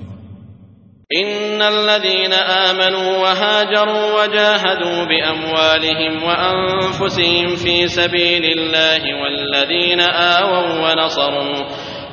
إن 1.11 1.63
الذين 1.69 2.33
آمنوا 2.69 3.17
وهاجروا 3.19 4.05
وجاهدوا 4.17 5.05
بأموالهم 5.05 6.23
وأنفسهم 6.23 7.57
في 7.57 7.89
سبيل 7.91 8.45
الله 8.57 9.03
والذين 9.23 10.01
آووا 10.37 10.67
ونصروا 10.85 11.65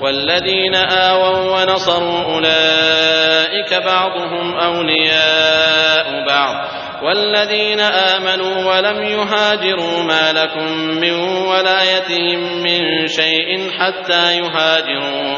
والذين 0.02 0.76
آووا 1.10 1.40
ونصروا 1.54 2.20
أولئك 2.26 3.72
بعضهم 3.84 4.46
أولياء 4.66 6.26
بعض 6.28 6.56
والذين 7.04 7.80
آمنوا 7.80 8.56
ولم 8.70 9.04
يهاجروا 9.04 10.04
ما 10.04 10.34
لكم 10.34 10.70
من 11.02 11.14
ولايتهم 11.52 12.40
من 12.64 13.08
شيء 13.08 13.50
حتى 13.78 14.38
يهاجروا 14.38 15.38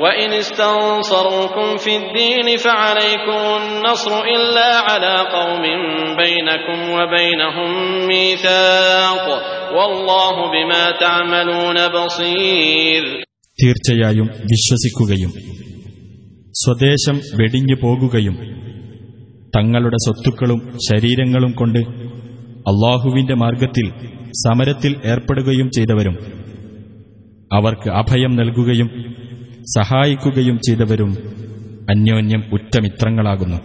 وإن 0.00 0.32
استنصروكم 0.32 1.76
في 1.76 1.96
الدين 1.96 2.56
فعليكم 2.56 3.62
النصر 3.62 4.22
إلا 4.36 4.76
على 4.76 5.14
قوم 5.32 5.62
بينكم 6.16 6.90
وبينهم 6.90 7.70
ميثاق 8.06 9.24
والله 9.76 10.34
بما 10.52 10.84
تعملون 11.00 11.76
بصير 11.88 13.04
തീർച്ചയായും 13.62 14.28
വിശ്വസിക്കുകയും 14.50 15.30
സ്വദേശം 16.62 17.16
വെടിഞ്ഞു 17.38 17.76
പോകുകയും 17.82 18.36
തങ്ങളുടെ 19.57 19.95
സ്വത്തുക്കളും 19.95 20.59
ശരീരങ്ങളും 20.89 21.51
കൊണ്ട് 21.51 21.79
അള്ളാഹുവിന്റെ 22.69 23.33
മാർഗത്തിൽ 23.33 23.87
സമരത്തിൽ 24.31 24.95
ഏർപ്പെടുകയും 25.05 25.69
ചെയ്തവരും. 25.69 26.17
അവർക്ക് 27.53 27.89
അഭയം 27.89 28.35
നൽകുകയും 28.35 28.89
സഹായിക്കുകയും 29.77 30.59
ചെയ്തവരും 30.67 31.11
അന്യോന്യം 31.89 32.43
ഉറ്റമിത്രങ്ങളാകുന്നു 32.53 33.57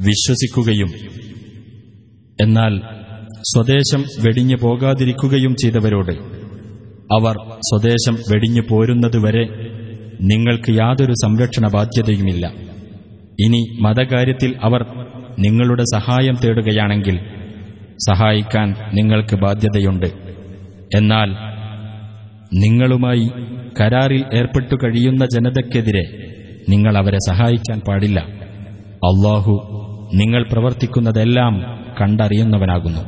വിശ്വസിക്കുകയും 0.00 0.90
എന്നാൽ 2.40 2.80
സ്വദേശം 3.40 4.04
വെടിഞ്ഞു 4.24 4.56
പോകാതിരിക്കുകയും 4.62 5.54
ചെയ്തവരോട് 5.54 6.12
അവർ 7.12 7.36
സ്വദേശം 7.60 8.14
വെടിഞ്ഞു 8.14 8.62
പോരുന്നതുവരെ 8.70 9.44
നിങ്ങൾക്ക് 10.20 10.72
യാതൊരു 10.72 11.12
സംരക്ഷണ 11.12 11.68
ബാധ്യതയുമില്ല. 11.68 12.73
ഇനി 13.43 13.61
മതകാര്യത്തിൽ 13.85 14.51
അവർ 14.67 14.81
നിങ്ങളുടെ 15.45 15.85
സഹായം 15.95 16.35
തേടുകയാണെങ്കിൽ 16.43 17.17
സഹായിക്കാൻ 18.07 18.67
നിങ്ങൾക്ക് 18.97 19.35
ബാധ്യതയുണ്ട് 19.43 20.09
എന്നാൽ 20.97 21.29
നിങ്ങളുമായി 22.63 23.25
കരാറിൽ 23.79 24.21
ഏർപ്പെട്ടു 24.33 24.75
കഴിയുന്ന 24.83 25.23
ജനതയ്ക്കെതിരെ 25.33 26.05
നിങ്ങൾ 26.69 26.93
അവരെ 26.97 27.19
സഹായിക്കാൻ 27.27 27.79
പാടില്ല 27.87 28.19
അള്ളാഹു 29.09 29.55
നിങ്ങൾ 30.21 30.43
പ്രവർത്തിക്കുന്നതെല്ലാം 30.53 31.55
കണ്ടറിയുന്നവനാകുന്നു 31.99 33.03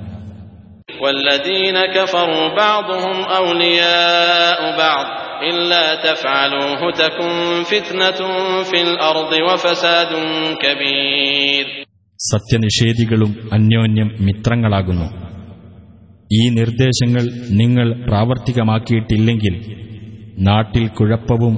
والذين 1.03 1.77
كفروا 1.89 2.45
بعضهم 2.57 3.15
أولياء 3.35 4.59
بعض 4.77 5.05
إلا 5.43 5.85
تفعلوه 5.97 6.81
تكن 6.93 7.31
فتنة 7.63 8.19
في 8.63 8.77
الأرض 8.81 9.31
وفساد 9.43 10.11
كبير 10.57 11.65
സത്യനിഷേധികളും 12.19 13.31
അന്യോന്യം 13.51 14.09
മിത്രങ്ങളാകുന്നു 14.19 15.07
ഈ 16.31 16.43
നിർദ്ദേശങ്ങൾ 16.49 17.23
നിങ്ങൾ 17.53 17.87
പ്രാവർത്തികമാക്കിയിട്ടില്ലെങ്കിൽ 18.05 19.55
നാട്ടിൽ 20.41 20.85
കുഴപ്പവും 20.89 21.55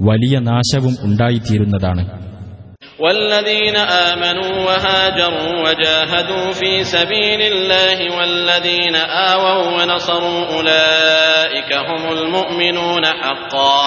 വലിയ 0.00 0.34
നാശവും 0.48 0.94
ഉണ്ടായിത്തീരുന്നതാണ് 1.04 2.02
والذين 3.00 3.76
آمنوا 3.76 4.52
وهاجروا 4.58 5.52
وجاهدوا 5.64 6.52
في 6.52 6.84
سبيل 6.86 7.40
الله 7.42 7.98
والذين 8.18 8.96
آووا 9.30 9.64
ونصروا 9.74 10.40
أولئك 10.48 11.70
هم 11.80 12.02
المؤمنون 12.12 13.04
حقا 13.06 13.84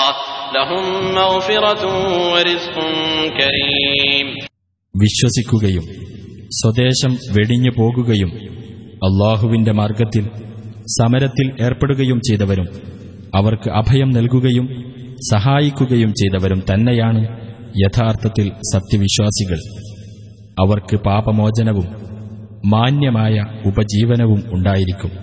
لهم 0.55 0.83
مغفرة 1.15 1.83
ورزق 2.31 2.75
كريم 3.39 4.27
വിശ്വസിക്കുകയും 4.95 5.85
സ്വദേശം 6.51 7.13
വെടിഞ്ഞു 7.35 7.71
പോകുകയും 7.71 8.29
അള്ളാഹുവിന്റെ 9.07 9.73
മാർഗത്തിൽ 9.73 10.25
സമരത്തിൽ 10.95 11.47
ഏർപ്പെടുകയും 11.65 12.19
ചെയ്തവരും 12.27 12.67
അവർക്ക് 13.33 13.69
അഭയം 13.79 14.09
നൽകുകയും 14.17 14.67
സഹായിക്കുകയും 15.31 16.11
ചെയ്തവരും 16.21 16.59
തന്നെയാണ് 16.69 17.21
യഥാർത്ഥത്തിൽ 17.75 18.47
സത്യവിശ്വാസികൾ 18.73 19.59
അവർക്ക് 20.61 20.95
പാപമോചനവും 20.99 21.87
മാന്യമായ 22.73 23.35
ഉപജീവനവും 23.65 24.41
ഉണ്ടായിരിക്കും 24.51 25.13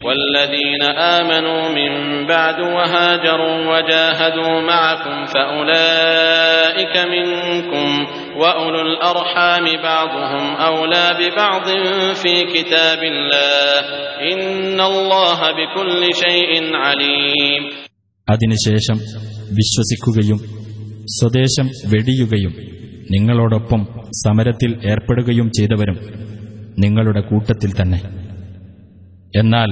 والذين 0.00 0.82
الذين 0.82 0.82
آمنوا 1.18 1.62
من 1.70 1.92
بعد 2.26 2.58
وهاجروا 2.76 3.56
وجاهدوا 3.70 4.60
معكم 4.62 5.16
فأولئك 5.24 6.94
منكم 7.06 7.88
وأولو 8.36 8.80
الأرحام 8.82 9.64
بعضهم 9.82 10.44
أولى 10.68 11.06
ببعض 11.20 11.66
في 12.14 12.34
كتاب 12.44 13.00
الله 13.04 13.80
إن 14.32 14.80
الله 14.82 15.38
بكل 15.52 16.02
شيء 16.24 16.50
عليم 16.76 17.62
അതിനുശേഷം 18.28 18.98
വിശ്വസിക്കുകയും 19.58 20.38
സ്വദേശം 21.09 21.65
വെടിയുകയും 21.65 22.53
നിങ്ങളോടൊപ്പം 23.11 23.87
സമരത്തിൽ 24.11 24.79
ഏർപ്പെടുകയും 24.89 25.49
ചെയ്തവരും 25.49 25.99
നിങ്ങളുടെ 26.79 27.21
കൂട്ടത്തിൽ 27.21 27.81
തന്നെ. 27.81 28.01
എന്നാൽ 29.35 29.71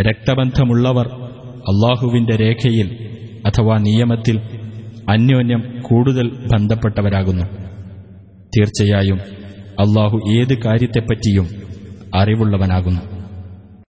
രക്തബന്ധമുള്ളവർ 0.00 1.08
അള്ളാഹുവിന്റെ 1.54 2.36
രേഖയിൽ 2.36 3.08
അഥവാ 3.46 3.78
നിയമത്തിൽ 3.78 4.40
അന്യോന്യം 5.10 5.82
കൂടുതൽ 5.82 6.30
ബന്ധപ്പെട്ടവരാകുന്നു. 6.30 7.44
തീർച്ചയായും 8.56 9.18
അള്ളാഹു 9.80 10.20
ഏത് 10.36 10.58
കാര്യത്തെപ്പറ്റിയും 10.58 11.48
അറിവുള്ളവനാകുന്നു. 12.14 13.09